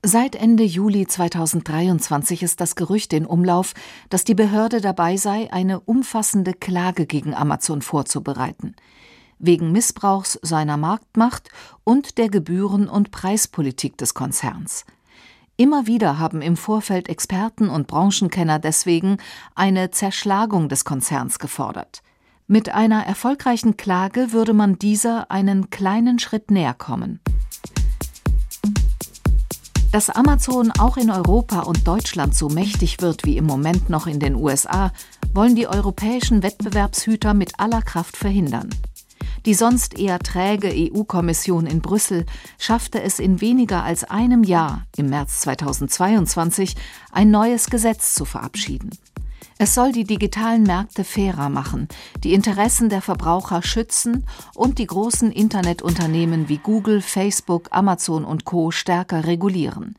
Seit 0.00 0.36
Ende 0.36 0.62
Juli 0.62 1.04
2023 1.04 2.44
ist 2.44 2.60
das 2.60 2.76
Gerücht 2.76 3.12
in 3.12 3.26
Umlauf, 3.26 3.74
dass 4.08 4.22
die 4.22 4.36
Behörde 4.36 4.80
dabei 4.80 5.16
sei, 5.16 5.52
eine 5.52 5.80
umfassende 5.80 6.54
Klage 6.54 7.06
gegen 7.06 7.34
Amazon 7.34 7.82
vorzubereiten. 7.82 8.76
Wegen 9.38 9.72
Missbrauchs 9.72 10.38
seiner 10.42 10.76
Marktmacht 10.76 11.50
und 11.84 12.18
der 12.18 12.28
Gebühren- 12.28 12.88
und 12.88 13.10
Preispolitik 13.10 13.96
des 13.96 14.14
Konzerns. 14.14 14.84
Immer 15.56 15.86
wieder 15.86 16.18
haben 16.18 16.40
im 16.40 16.56
Vorfeld 16.56 17.08
Experten 17.08 17.68
und 17.68 17.88
Branchenkenner 17.88 18.58
deswegen 18.58 19.16
eine 19.54 19.90
Zerschlagung 19.90 20.68
des 20.68 20.84
Konzerns 20.84 21.40
gefordert. 21.40 22.02
Mit 22.46 22.68
einer 22.70 23.04
erfolgreichen 23.04 23.76
Klage 23.76 24.32
würde 24.32 24.54
man 24.54 24.78
dieser 24.78 25.30
einen 25.30 25.68
kleinen 25.68 26.18
Schritt 26.18 26.50
näher 26.50 26.74
kommen. 26.74 27.20
Dass 29.90 30.10
Amazon 30.10 30.70
auch 30.78 30.96
in 30.96 31.10
Europa 31.10 31.60
und 31.60 31.88
Deutschland 31.88 32.34
so 32.34 32.48
mächtig 32.48 33.00
wird 33.00 33.24
wie 33.24 33.36
im 33.36 33.46
Moment 33.46 33.90
noch 33.90 34.06
in 34.06 34.20
den 34.20 34.34
USA, 34.34 34.92
wollen 35.34 35.56
die 35.56 35.66
europäischen 35.66 36.42
Wettbewerbshüter 36.42 37.34
mit 37.34 37.58
aller 37.58 37.82
Kraft 37.82 38.16
verhindern. 38.16 38.70
Die 39.48 39.54
sonst 39.54 39.98
eher 39.98 40.18
träge 40.18 40.70
EU-Kommission 40.70 41.64
in 41.64 41.80
Brüssel 41.80 42.26
schaffte 42.58 43.00
es 43.00 43.18
in 43.18 43.40
weniger 43.40 43.82
als 43.82 44.04
einem 44.04 44.42
Jahr, 44.42 44.84
im 44.94 45.08
März 45.08 45.40
2022, 45.40 46.76
ein 47.12 47.30
neues 47.30 47.70
Gesetz 47.70 48.14
zu 48.14 48.26
verabschieden. 48.26 48.90
Es 49.56 49.74
soll 49.74 49.92
die 49.92 50.04
digitalen 50.04 50.64
Märkte 50.64 51.02
fairer 51.02 51.48
machen, 51.48 51.88
die 52.24 52.34
Interessen 52.34 52.90
der 52.90 53.00
Verbraucher 53.00 53.62
schützen 53.62 54.26
und 54.54 54.78
die 54.78 54.86
großen 54.86 55.32
Internetunternehmen 55.32 56.50
wie 56.50 56.58
Google, 56.58 57.00
Facebook, 57.00 57.68
Amazon 57.70 58.26
und 58.26 58.44
Co 58.44 58.70
stärker 58.70 59.24
regulieren. 59.24 59.96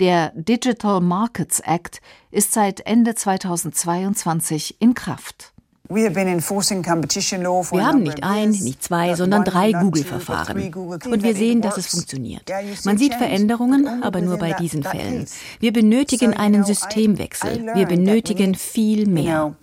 Der 0.00 0.32
Digital 0.34 1.00
Markets 1.00 1.60
Act 1.60 2.00
ist 2.32 2.52
seit 2.52 2.80
Ende 2.80 3.14
2022 3.14 4.80
in 4.80 4.94
Kraft. 4.94 5.52
Wir 5.88 7.86
haben 7.86 8.02
nicht 8.02 8.22
ein, 8.22 8.50
nicht 8.50 8.82
zwei, 8.82 9.14
sondern 9.14 9.44
drei 9.44 9.72
Google-Verfahren. 9.72 10.74
Und 10.74 11.22
wir 11.22 11.34
sehen, 11.34 11.60
dass 11.60 11.76
es 11.76 11.86
funktioniert. 11.86 12.50
Man 12.84 12.98
sieht 12.98 13.14
Veränderungen, 13.14 14.02
aber 14.02 14.20
nur 14.20 14.38
bei 14.38 14.52
diesen 14.54 14.82
Fällen. 14.82 15.26
Wir 15.60 15.72
benötigen 15.72 16.34
einen 16.34 16.64
Systemwechsel. 16.64 17.66
Wir 17.74 17.86
benötigen 17.86 18.54
viel 18.54 19.06
mehr. 19.06 19.54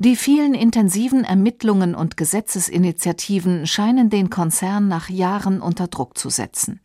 Die 0.00 0.14
vielen 0.14 0.54
intensiven 0.54 1.24
Ermittlungen 1.24 1.96
und 1.96 2.16
Gesetzesinitiativen 2.16 3.66
scheinen 3.66 4.10
den 4.10 4.30
Konzern 4.30 4.86
nach 4.86 5.10
Jahren 5.10 5.60
unter 5.60 5.88
Druck 5.88 6.16
zu 6.16 6.30
setzen. 6.30 6.80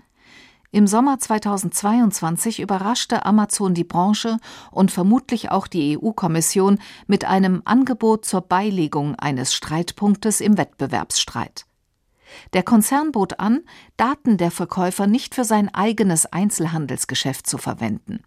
Im 0.74 0.88
Sommer 0.88 1.20
2022 1.20 2.60
überraschte 2.60 3.28
Amazon 3.28 3.76
die 3.76 3.84
Branche 3.84 4.40
und 4.72 4.90
vermutlich 4.90 5.52
auch 5.52 5.68
die 5.68 6.00
EU-Kommission 6.00 6.80
mit 7.06 7.26
einem 7.26 7.62
Angebot 7.64 8.26
zur 8.26 8.42
Beilegung 8.42 9.14
eines 9.14 9.54
Streitpunktes 9.54 10.42
im 10.42 10.58
Wettbewerbsstreit. 10.58 11.68
Der 12.54 12.64
Konzern 12.64 13.12
bot 13.12 13.40
an, 13.40 13.60
Daten 13.98 14.38
der 14.38 14.50
Verkäufer 14.50 15.06
nicht 15.06 15.36
für 15.36 15.44
sein 15.44 15.72
eigenes 15.72 16.26
Einzelhandelsgeschäft 16.26 17.46
zu 17.46 17.60
verwenden. 17.60 18.24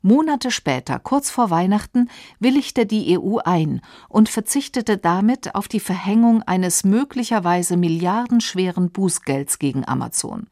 Monate 0.00 0.50
später, 0.50 0.98
kurz 0.98 1.28
vor 1.28 1.50
Weihnachten, 1.50 2.08
willigte 2.40 2.86
die 2.86 3.18
EU 3.18 3.40
ein 3.44 3.82
und 4.08 4.30
verzichtete 4.30 4.96
damit 4.96 5.54
auf 5.54 5.68
die 5.68 5.80
Verhängung 5.80 6.42
eines 6.44 6.84
möglicherweise 6.84 7.76
milliardenschweren 7.76 8.90
Bußgelds 8.90 9.58
gegen 9.58 9.86
Amazon. 9.86 10.46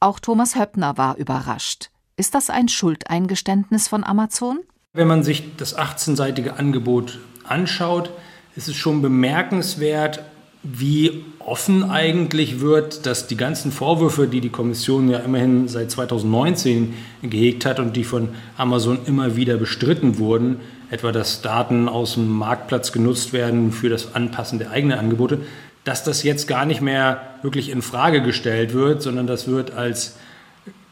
Auch 0.00 0.20
Thomas 0.20 0.54
Höppner 0.54 0.96
war 0.96 1.16
überrascht. 1.16 1.90
Ist 2.16 2.36
das 2.36 2.50
ein 2.50 2.68
Schuldeingeständnis 2.68 3.88
von 3.88 4.04
Amazon? 4.04 4.60
Wenn 4.92 5.08
man 5.08 5.24
sich 5.24 5.56
das 5.56 5.76
18-seitige 5.76 6.50
Angebot 6.50 7.18
anschaut, 7.42 8.10
ist 8.54 8.68
es 8.68 8.76
schon 8.76 9.02
bemerkenswert, 9.02 10.22
wie 10.62 11.24
offen 11.40 11.90
eigentlich 11.90 12.60
wird, 12.60 13.06
dass 13.06 13.26
die 13.26 13.36
ganzen 13.36 13.72
Vorwürfe, 13.72 14.28
die 14.28 14.40
die 14.40 14.50
Kommission 14.50 15.08
ja 15.08 15.18
immerhin 15.18 15.66
seit 15.66 15.90
2019 15.90 16.94
gehegt 17.22 17.66
hat 17.66 17.80
und 17.80 17.96
die 17.96 18.04
von 18.04 18.28
Amazon 18.56 19.00
immer 19.04 19.34
wieder 19.34 19.56
bestritten 19.56 20.18
wurden, 20.18 20.60
etwa 20.90 21.10
dass 21.10 21.42
Daten 21.42 21.88
aus 21.88 22.14
dem 22.14 22.28
Marktplatz 22.28 22.92
genutzt 22.92 23.32
werden 23.32 23.72
für 23.72 23.88
das 23.88 24.14
Anpassen 24.14 24.60
der 24.60 24.70
eigenen 24.70 24.98
Angebote, 24.98 25.40
dass 25.88 26.04
das 26.04 26.22
jetzt 26.22 26.46
gar 26.46 26.66
nicht 26.66 26.82
mehr 26.82 27.22
wirklich 27.40 27.70
in 27.70 27.80
Frage 27.80 28.20
gestellt 28.20 28.74
wird, 28.74 29.00
sondern 29.00 29.26
das 29.26 29.48
wird 29.48 29.70
als 29.70 30.18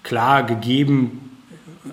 klar 0.03 0.45
gegeben, 0.45 1.39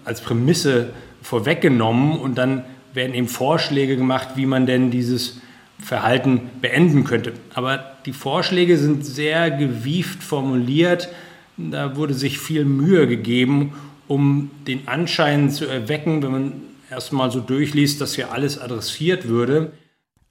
als 0.05 0.21
Prämisse 0.21 0.91
vorweggenommen 1.21 2.17
und 2.17 2.35
dann 2.35 2.63
werden 2.93 3.13
eben 3.13 3.27
Vorschläge 3.27 3.97
gemacht, 3.97 4.29
wie 4.35 4.45
man 4.45 4.65
denn 4.65 4.89
dieses 4.89 5.41
Verhalten 5.79 6.49
beenden 6.61 7.03
könnte. 7.03 7.33
Aber 7.53 7.83
die 8.05 8.13
Vorschläge 8.13 8.77
sind 8.77 9.05
sehr 9.05 9.51
gewieft 9.51 10.23
formuliert. 10.23 11.09
Da 11.57 11.97
wurde 11.97 12.13
sich 12.13 12.39
viel 12.39 12.63
Mühe 12.63 13.05
gegeben, 13.05 13.73
um 14.07 14.49
den 14.65 14.87
Anschein 14.87 15.49
zu 15.49 15.65
erwecken, 15.65 16.23
wenn 16.23 16.31
man 16.31 16.53
erstmal 16.89 17.31
so 17.31 17.41
durchliest, 17.41 17.99
dass 17.99 18.15
hier 18.15 18.31
alles 18.31 18.57
adressiert 18.57 19.27
würde. 19.27 19.73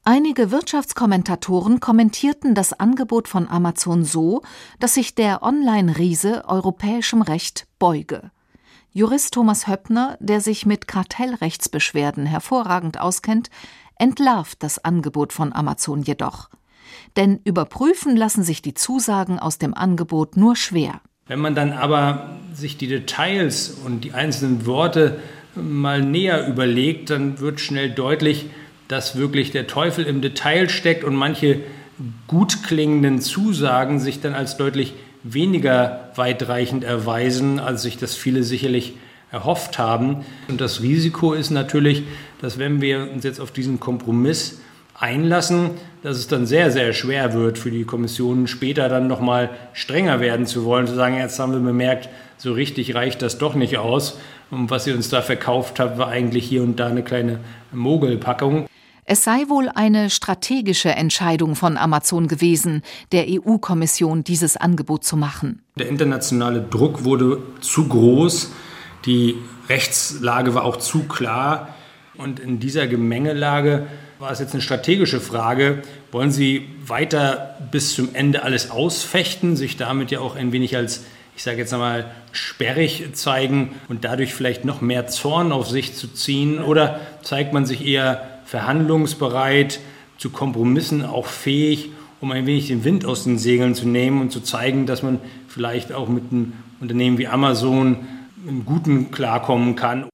Einige 0.05 0.51
Wirtschaftskommentatoren 0.51 1.79
kommentierten 1.79 2.57
das 2.57 2.73
Angebot 2.73 3.29
von 3.29 3.47
Amazon 3.47 4.05
so, 4.05 4.43
dass 4.81 4.95
sich 4.95 5.15
der 5.15 5.45
Online-Riese 5.45 6.43
europäischem 6.49 7.23
Recht 7.23 7.69
beuge. 7.79 8.33
Jurist 8.91 9.33
Thomas 9.35 9.69
Höppner, 9.69 10.17
der 10.19 10.41
sich 10.41 10.67
mit 10.67 10.89
Kartellrechtsbeschwerden 10.89 12.27
hervorragend 12.27 12.99
auskennt, 12.99 13.49
entlarvt 13.97 14.65
das 14.65 14.85
Angebot 14.85 15.33
von 15.33 15.53
Amazon 15.53 16.03
jedoch. 16.03 16.51
Denn 17.17 17.39
überprüfen 17.45 18.17
lassen 18.17 18.43
sich 18.43 18.61
die 18.61 18.75
Zusagen 18.75 19.39
aus 19.39 19.59
dem 19.59 19.73
Angebot 19.73 20.37
nur 20.37 20.57
schwer. 20.57 21.01
Wenn 21.29 21.39
man 21.39 21.55
dann 21.55 21.71
aber 21.71 22.41
sich 22.53 22.77
die 22.77 22.89
Details 22.89 23.71
und 23.85 24.03
die 24.03 24.15
einzelnen 24.15 24.67
Worte 24.67 25.21
mal 25.55 26.03
näher 26.03 26.49
überlegt, 26.49 27.11
dann 27.11 27.39
wird 27.39 27.61
schnell 27.61 27.91
deutlich, 27.91 28.51
dass 28.93 29.17
wirklich 29.17 29.51
der 29.51 29.67
Teufel 29.67 30.05
im 30.05 30.21
Detail 30.21 30.69
steckt 30.69 31.03
und 31.03 31.15
manche 31.15 31.61
gut 32.27 32.63
klingenden 32.63 33.23
Zusagen 33.23 33.99
sich 33.99 34.21
dann 34.21 34.35
als 34.35 34.59
deutlich 34.59 34.93
weniger 35.23 36.11
weitreichend 36.15 36.85
erweisen, 36.85 37.59
als 37.59 37.83
sich 37.83 37.97
das 37.97 38.15
viele 38.15 38.43
sicherlich 38.43 38.93
erhofft 39.31 39.79
haben. 39.79 40.27
Und 40.49 40.61
das 40.61 40.83
Risiko 40.83 41.33
ist 41.33 41.51
natürlich, 41.51 42.03
dass 42.43 42.59
wenn 42.59 42.83
wir 42.83 43.11
uns 43.11 43.25
jetzt 43.25 43.41
auf 43.41 43.51
diesen 43.51 43.81
Kompromiss 43.81 44.61
einlassen, 44.99 45.71
dass 46.03 46.19
es 46.19 46.29
dann 46.29 46.45
sehr, 46.45 46.71
sehr 46.71 46.93
schwer 46.93 47.33
wird 47.33 47.57
für 47.59 47.71
die 47.71 47.85
Kommission 47.85 48.47
später 48.47 48.91
dann 48.91 49.07
nochmal 49.07 49.49
strenger 49.73 50.21
werden 50.21 50.45
zu 50.45 50.67
wollen, 50.67 50.87
zu 50.87 50.95
sagen, 50.95 51.17
jetzt 51.17 51.39
haben 51.39 51.53
wir 51.53 51.61
bemerkt, 51.61 52.11
so 52.37 52.53
richtig 52.53 52.95
reicht 52.95 53.23
das 53.23 53.39
doch 53.39 53.55
nicht 53.55 53.79
aus. 53.79 54.19
Und 54.51 54.69
was 54.69 54.87
ihr 54.87 54.95
uns 54.95 55.09
da 55.09 55.23
verkauft 55.23 55.81
habt, 55.81 55.97
war 55.97 56.09
eigentlich 56.09 56.45
hier 56.45 56.63
und 56.63 56.79
da 56.79 56.89
eine 56.89 57.03
kleine 57.03 57.39
Mogelpackung. 57.73 58.67
Es 59.05 59.25
sei 59.25 59.49
wohl 59.49 59.69
eine 59.69 60.11
strategische 60.11 60.91
Entscheidung 60.91 61.57
von 61.57 61.77
Amazon 61.77 62.29
gewesen, 62.29 62.83
der 63.11 63.27
EU-Kommission 63.29 64.23
dieses 64.23 64.57
Angebot 64.57 65.05
zu 65.05 65.17
machen. 65.17 65.61
Der 65.77 65.89
internationale 65.89 66.63
Druck 66.63 67.05
wurde 67.05 67.39
zu 67.61 67.89
groß, 67.89 68.53
die 69.05 69.35
Rechtslage 69.69 70.55
war 70.55 70.65
auch 70.65 70.77
zu 70.77 71.05
klar. 71.05 71.75
Und 72.17 72.39
in 72.39 72.61
dieser 72.61 72.87
Gemengelage 72.87 73.87
war 74.21 74.31
es 74.31 74.39
jetzt 74.39 74.53
eine 74.53 74.63
strategische 74.63 75.21
Frage. 75.21 75.83
Wollen 76.13 76.31
Sie 76.31 76.69
weiter 76.87 77.57
bis 77.73 77.95
zum 77.95 78.15
Ende 78.15 78.45
alles 78.45 78.71
ausfechten, 78.71 79.57
sich 79.57 79.77
damit 79.77 80.13
ja 80.13 80.21
auch 80.21 80.37
ein 80.37 80.53
wenig 80.53 80.77
als, 80.77 81.05
ich 81.35 81.43
sage 81.43 81.59
jetzt 81.59 81.73
einmal, 81.73 82.05
sperrig 82.31 83.05
zeigen 83.15 83.75
und 83.89 84.05
dadurch 84.05 84.33
vielleicht 84.33 84.65
noch 84.65 84.81
mehr 84.81 85.09
Zorn 85.09 85.51
auf 85.51 85.69
sich 85.69 85.97
zu 85.97 86.07
ziehen? 86.07 86.63
Oder 86.63 87.01
zeigt 87.23 87.53
man 87.53 87.67
sich 87.67 87.85
eher 87.85 88.32
verhandlungsbereit, 88.53 89.81
zu 90.19 90.29
Kompromissen 90.29 91.07
auch 91.07 91.25
fähig, 91.25 91.91
um 92.21 92.33
ein 92.33 92.45
wenig 92.45 92.69
den 92.69 92.85
Wind 92.85 93.07
aus 93.07 93.25
den 93.25 93.39
Segeln 93.39 93.75
zu 93.75 93.89
nehmen 93.89 94.21
und 94.21 94.31
zu 94.31 94.43
zeigen, 94.43 94.85
dass 94.85 95.03
man 95.03 95.21
vielleicht 95.49 95.91
auch 95.91 96.07
mit 96.11 96.31
einem 96.31 96.53
Unternehmen 96.79 97.17
wie 97.17 97.29
Amazon 97.29 98.07
im 98.47 98.67
Guten 98.67 99.11
klarkommen 99.11 99.75
kann? 99.75 100.07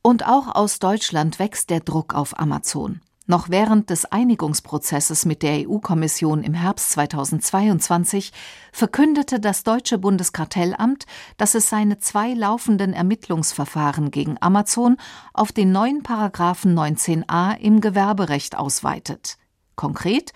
Und 0.00 0.26
auch 0.26 0.54
aus 0.54 0.78
Deutschland 0.78 1.38
wächst 1.38 1.68
der 1.68 1.80
Druck 1.80 2.14
auf 2.14 2.38
Amazon. 2.40 3.02
Noch 3.26 3.48
während 3.48 3.88
des 3.88 4.04
Einigungsprozesses 4.04 5.24
mit 5.24 5.42
der 5.42 5.66
EU-Kommission 5.66 6.42
im 6.42 6.52
Herbst 6.52 6.90
2022 6.90 8.32
verkündete 8.70 9.40
das 9.40 9.62
deutsche 9.62 9.96
Bundeskartellamt, 9.96 11.06
dass 11.38 11.54
es 11.54 11.70
seine 11.70 11.98
zwei 11.98 12.34
laufenden 12.34 12.92
Ermittlungsverfahren 12.92 14.10
gegen 14.10 14.36
Amazon 14.40 14.98
auf 15.32 15.52
den 15.52 15.72
neuen 15.72 16.02
Paragraphen 16.02 16.78
19a 16.78 17.56
im 17.58 17.80
Gewerberecht 17.80 18.58
ausweitet. 18.58 19.38
Konkret 19.74 20.32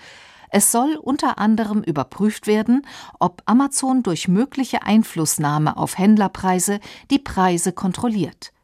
es 0.51 0.72
soll 0.72 0.96
unter 0.96 1.37
anderem 1.37 1.83
überprüft 1.83 2.46
werden, 2.46 2.87
ob 3.18 3.42
Amazon 3.44 4.03
durch 4.03 4.29
mögliche 4.29 4.83
Einflussnahme 4.83 5.77
auf 5.77 5.98
Händlerpreise 5.98 6.81
die 7.11 7.18
Preise 7.18 7.72
kontrolliert 7.72 8.55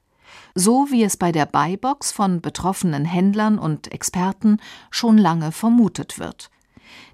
so 0.55 0.87
wie 0.91 1.03
es 1.03 1.17
bei 1.17 1.33
der 1.33 1.47
Buybox 1.47 2.13
von 2.13 2.41
betroffenen 2.41 3.05
Händlern 3.05 3.59
und 3.59 3.93
Experten 3.93 4.59
schon 4.91 5.19
lange 5.19 5.53
vermutet 5.53 6.19
wird. 6.19 6.51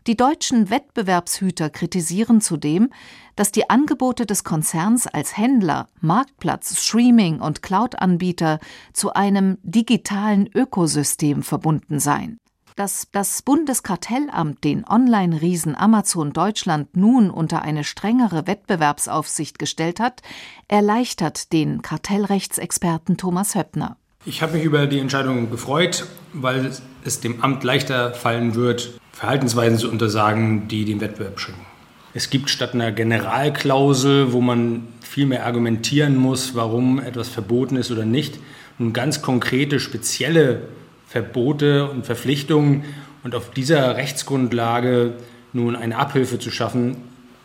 Die 0.07 0.17
deutschen 0.17 0.71
Wettbewerbshüter 0.71 1.71
kritisieren 1.71 2.41
zudem, 2.41 2.91
dass 3.37 3.53
die 3.53 3.71
Angebote 3.71 4.27
des 4.27 4.45
Konzerns 4.45 5.07
als 5.07 5.37
Händler, 5.37 5.89
Marktplatz, 6.01 6.83
Streaming 6.83 7.41
und 7.41 7.63
Cloud-Anbieter 7.63 8.61
zu 8.93 9.13
einem 9.13 9.59
digitalen 9.63 10.49
Ökosystem 10.55 11.43
verbunden 11.43 12.01
seien 12.01 12.39
dass 12.77 13.09
das 13.13 13.43
Bundeskartellamt 13.43 14.65
den 14.65 14.85
Online-Riesen 14.87 15.77
Amazon 15.77 16.33
Deutschland 16.33 16.97
nun 16.97 17.31
unter 17.31 17.63
eine 17.63 17.85
strengere 17.85 18.47
Wettbewerbsaufsicht 18.47 19.59
gestellt 19.59 20.01
hat, 20.01 20.23
erleichtert 20.69 21.53
den 21.53 21.83
Kartellrechtsexperten 21.83 23.17
Thomas 23.17 23.55
Höppner. 23.55 23.97
Ich 24.25 24.43
habe 24.43 24.55
mich 24.55 24.65
über 24.65 24.87
die 24.87 24.99
Entscheidung 24.99 25.51
gefreut, 25.51 26.07
weil 26.33 26.71
es 27.05 27.21
dem 27.21 27.43
Amt 27.43 27.65
leichter 27.65 28.13
fallen 28.13 28.55
wird, 28.55 29.01
Verhaltensweisen 29.13 29.79
zu 29.79 29.91
untersagen, 29.91 30.69
die 30.69 30.85
den 30.85 31.01
Wettbewerb 31.01 31.41
schränken. 31.41 31.65
Es 32.13 32.29
gibt 32.29 32.51
statt 32.51 32.75
einer 32.75 32.93
Generalklausel, 32.93 34.33
wo 34.33 34.41
man 34.41 34.89
viel 35.01 35.27
mehr 35.27 35.47
argumentieren 35.47 36.17
muss, 36.17 36.55
warum 36.55 36.99
etwas 36.99 37.29
verboten 37.29 37.77
ist 37.77 37.91
oder 37.91 38.05
nicht, 38.05 38.39
nun 38.79 38.93
ganz 38.93 39.23
konkrete, 39.23 39.79
spezielle 39.79 40.63
Verbote 41.11 41.91
und 41.91 42.07
Verpflichtungen. 42.07 42.85
Und 43.25 43.35
auf 43.35 43.51
dieser 43.51 43.97
Rechtsgrundlage 43.97 45.15
nun 45.53 45.75
eine 45.75 45.97
Abhilfe 45.99 46.39
zu 46.39 46.53
schaffen, 46.53 46.99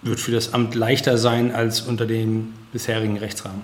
wird 0.04 0.20
für 0.20 0.32
das 0.32 0.54
Amt 0.54 0.76
leichter 0.76 1.18
sein 1.18 1.52
als 1.52 1.82
unter 1.82 2.06
dem 2.06 2.54
bisherigen 2.72 3.18
Rechtsrahmen. 3.18 3.64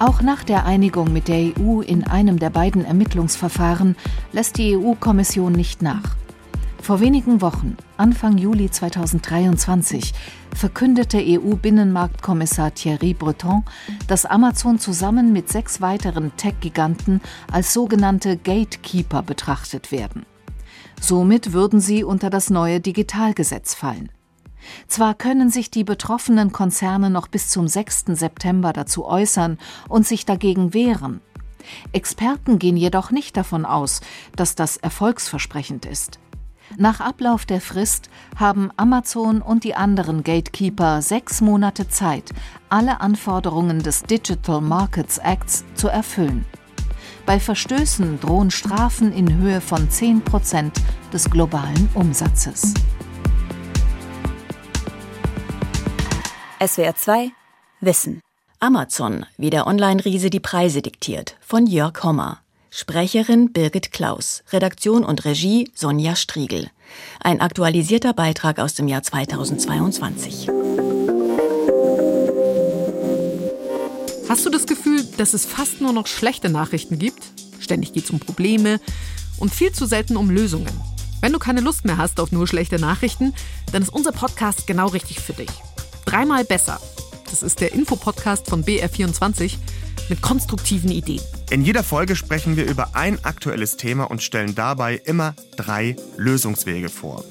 Auch 0.00 0.22
nach 0.22 0.42
der 0.42 0.66
Einigung 0.66 1.12
mit 1.12 1.28
der 1.28 1.52
EU 1.56 1.82
in 1.82 2.02
einem 2.04 2.40
der 2.40 2.50
beiden 2.50 2.84
Ermittlungsverfahren 2.84 3.94
lässt 4.32 4.58
die 4.58 4.76
EU-Kommission 4.76 5.52
nicht 5.52 5.82
nach. 5.82 6.16
Vor 6.86 7.00
wenigen 7.00 7.40
Wochen, 7.40 7.76
Anfang 7.96 8.38
Juli 8.38 8.70
2023, 8.70 10.14
verkündete 10.54 11.18
EU-Binnenmarktkommissar 11.18 12.74
Thierry 12.74 13.12
Breton, 13.12 13.64
dass 14.06 14.24
Amazon 14.24 14.78
zusammen 14.78 15.32
mit 15.32 15.48
sechs 15.48 15.80
weiteren 15.80 16.36
Tech-Giganten 16.36 17.22
als 17.50 17.72
sogenannte 17.72 18.36
Gatekeeper 18.36 19.22
betrachtet 19.22 19.90
werden. 19.90 20.26
Somit 21.00 21.52
würden 21.52 21.80
sie 21.80 22.04
unter 22.04 22.30
das 22.30 22.50
neue 22.50 22.80
Digitalgesetz 22.80 23.74
fallen. 23.74 24.12
Zwar 24.86 25.14
können 25.14 25.50
sich 25.50 25.72
die 25.72 25.82
betroffenen 25.82 26.52
Konzerne 26.52 27.10
noch 27.10 27.26
bis 27.26 27.48
zum 27.48 27.66
6. 27.66 28.04
September 28.10 28.72
dazu 28.72 29.04
äußern 29.04 29.58
und 29.88 30.06
sich 30.06 30.24
dagegen 30.24 30.72
wehren. 30.72 31.20
Experten 31.90 32.60
gehen 32.60 32.76
jedoch 32.76 33.10
nicht 33.10 33.36
davon 33.36 33.64
aus, 33.64 34.02
dass 34.36 34.54
das 34.54 34.76
erfolgsversprechend 34.76 35.84
ist. 35.84 36.20
Nach 36.76 37.00
Ablauf 37.00 37.46
der 37.46 37.60
Frist 37.60 38.10
haben 38.36 38.70
Amazon 38.76 39.40
und 39.40 39.64
die 39.64 39.74
anderen 39.74 40.24
Gatekeeper 40.24 41.00
sechs 41.00 41.40
Monate 41.40 41.88
Zeit, 41.88 42.30
alle 42.68 43.00
Anforderungen 43.00 43.82
des 43.82 44.02
Digital 44.02 44.60
Markets 44.60 45.18
Acts 45.18 45.64
zu 45.74 45.88
erfüllen. 45.88 46.44
Bei 47.24 47.40
Verstößen 47.40 48.20
drohen 48.20 48.50
Strafen 48.50 49.12
in 49.12 49.36
Höhe 49.36 49.60
von 49.60 49.88
10 49.90 50.22
Prozent 50.22 50.76
des 51.12 51.30
globalen 51.30 51.88
Umsatzes. 51.94 52.74
SWR 56.64 56.94
2 56.94 57.32
Wissen. 57.80 58.20
Amazon, 58.58 59.26
wie 59.36 59.50
der 59.50 59.66
Online-Riese 59.66 60.30
die 60.30 60.40
Preise 60.40 60.82
diktiert, 60.82 61.36
von 61.40 61.66
Jörg 61.66 62.02
Hommer. 62.02 62.40
Sprecherin 62.78 63.54
Birgit 63.54 63.90
Klaus, 63.90 64.44
Redaktion 64.52 65.02
und 65.02 65.24
Regie 65.24 65.70
Sonja 65.74 66.14
Striegel. 66.14 66.68
Ein 67.20 67.40
aktualisierter 67.40 68.12
Beitrag 68.12 68.58
aus 68.58 68.74
dem 68.74 68.86
Jahr 68.86 69.02
2022. 69.02 70.50
Hast 74.28 74.44
du 74.44 74.50
das 74.50 74.66
Gefühl, 74.66 75.02
dass 75.16 75.32
es 75.32 75.46
fast 75.46 75.80
nur 75.80 75.94
noch 75.94 76.06
schlechte 76.06 76.50
Nachrichten 76.50 76.98
gibt? 76.98 77.22
Ständig 77.60 77.94
geht 77.94 78.04
es 78.04 78.10
um 78.10 78.20
Probleme 78.20 78.78
und 79.38 79.54
viel 79.54 79.72
zu 79.72 79.86
selten 79.86 80.18
um 80.18 80.28
Lösungen. 80.28 80.78
Wenn 81.22 81.32
du 81.32 81.38
keine 81.38 81.62
Lust 81.62 81.86
mehr 81.86 81.96
hast 81.96 82.20
auf 82.20 82.30
nur 82.30 82.46
schlechte 82.46 82.78
Nachrichten, 82.78 83.32
dann 83.72 83.80
ist 83.80 83.88
unser 83.88 84.12
Podcast 84.12 84.66
genau 84.66 84.88
richtig 84.88 85.20
für 85.20 85.32
dich. 85.32 85.48
Dreimal 86.04 86.44
besser. 86.44 86.78
Das 87.30 87.42
ist 87.42 87.62
der 87.62 87.72
Infopodcast 87.72 88.50
von 88.50 88.62
BR24 88.66 89.54
mit 90.10 90.20
konstruktiven 90.20 90.90
Ideen. 90.90 91.22
In 91.48 91.62
jeder 91.62 91.84
Folge 91.84 92.16
sprechen 92.16 92.56
wir 92.56 92.66
über 92.66 92.96
ein 92.96 93.24
aktuelles 93.24 93.76
Thema 93.76 94.10
und 94.10 94.20
stellen 94.20 94.56
dabei 94.56 95.00
immer 95.04 95.34
drei 95.56 95.94
Lösungswege 96.16 96.88
vor. 96.88 97.24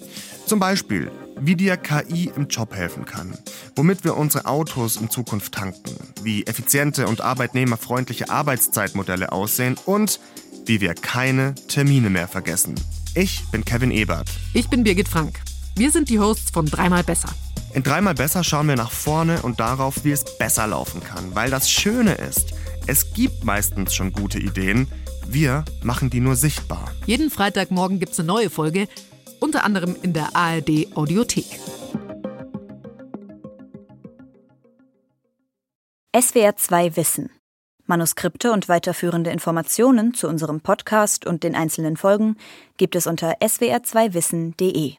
Zum 0.45 0.57
Beispiel, 0.57 1.11
wie 1.37 1.55
dir 1.55 1.75
KI 1.75 2.31
im 2.33 2.47
Job 2.47 2.73
helfen 2.73 3.03
kann, 3.05 3.37
womit 3.75 4.05
wir 4.05 4.15
unsere 4.15 4.45
Autos 4.45 4.95
in 4.95 5.09
Zukunft 5.09 5.53
tanken, 5.53 5.91
wie 6.23 6.45
effiziente 6.45 7.07
und 7.07 7.19
arbeitnehmerfreundliche 7.19 8.29
Arbeitszeitmodelle 8.29 9.33
aussehen 9.33 9.75
und 9.85 10.21
wie 10.65 10.79
wir 10.79 10.93
keine 10.93 11.53
Termine 11.67 12.09
mehr 12.09 12.29
vergessen. 12.29 12.75
Ich 13.15 13.43
bin 13.51 13.65
Kevin 13.65 13.91
Ebert. 13.91 14.29
Ich 14.53 14.69
bin 14.69 14.85
Birgit 14.85 15.09
Frank. 15.09 15.41
Wir 15.75 15.91
sind 15.91 16.07
die 16.07 16.19
Hosts 16.19 16.51
von 16.51 16.65
Dreimal 16.67 17.03
Besser. 17.03 17.29
In 17.73 17.83
Dreimal 17.83 18.15
Besser 18.15 18.45
schauen 18.45 18.69
wir 18.69 18.77
nach 18.77 18.91
vorne 18.91 19.41
und 19.41 19.59
darauf, 19.59 20.05
wie 20.05 20.11
es 20.11 20.23
besser 20.37 20.67
laufen 20.67 21.03
kann. 21.03 21.35
Weil 21.35 21.49
das 21.49 21.69
Schöne 21.69 22.13
ist, 22.13 22.53
es 22.87 23.13
gibt 23.13 23.43
meistens 23.43 23.93
schon 23.95 24.11
gute 24.11 24.39
Ideen, 24.39 24.87
wir 25.27 25.65
machen 25.83 26.09
die 26.09 26.19
nur 26.19 26.35
sichtbar. 26.35 26.91
Jeden 27.05 27.31
Freitagmorgen 27.31 27.99
gibt 27.99 28.13
es 28.13 28.19
eine 28.19 28.27
neue 28.27 28.49
Folge, 28.49 28.87
unter 29.39 29.63
anderem 29.63 29.95
in 30.01 30.13
der 30.13 30.35
ARD 30.35 30.95
Audiothek. 30.95 31.59
SWR 36.15 36.55
2 36.55 36.95
Wissen. 36.95 37.29
Manuskripte 37.87 38.51
und 38.51 38.67
weiterführende 38.69 39.29
Informationen 39.29 40.13
zu 40.13 40.27
unserem 40.27 40.61
Podcast 40.61 41.27
und 41.27 41.43
den 41.43 41.55
einzelnen 41.55 41.97
Folgen 41.97 42.37
gibt 42.77 42.95
es 42.95 43.05
unter 43.05 43.37
swr2wissen.de. 43.41 44.95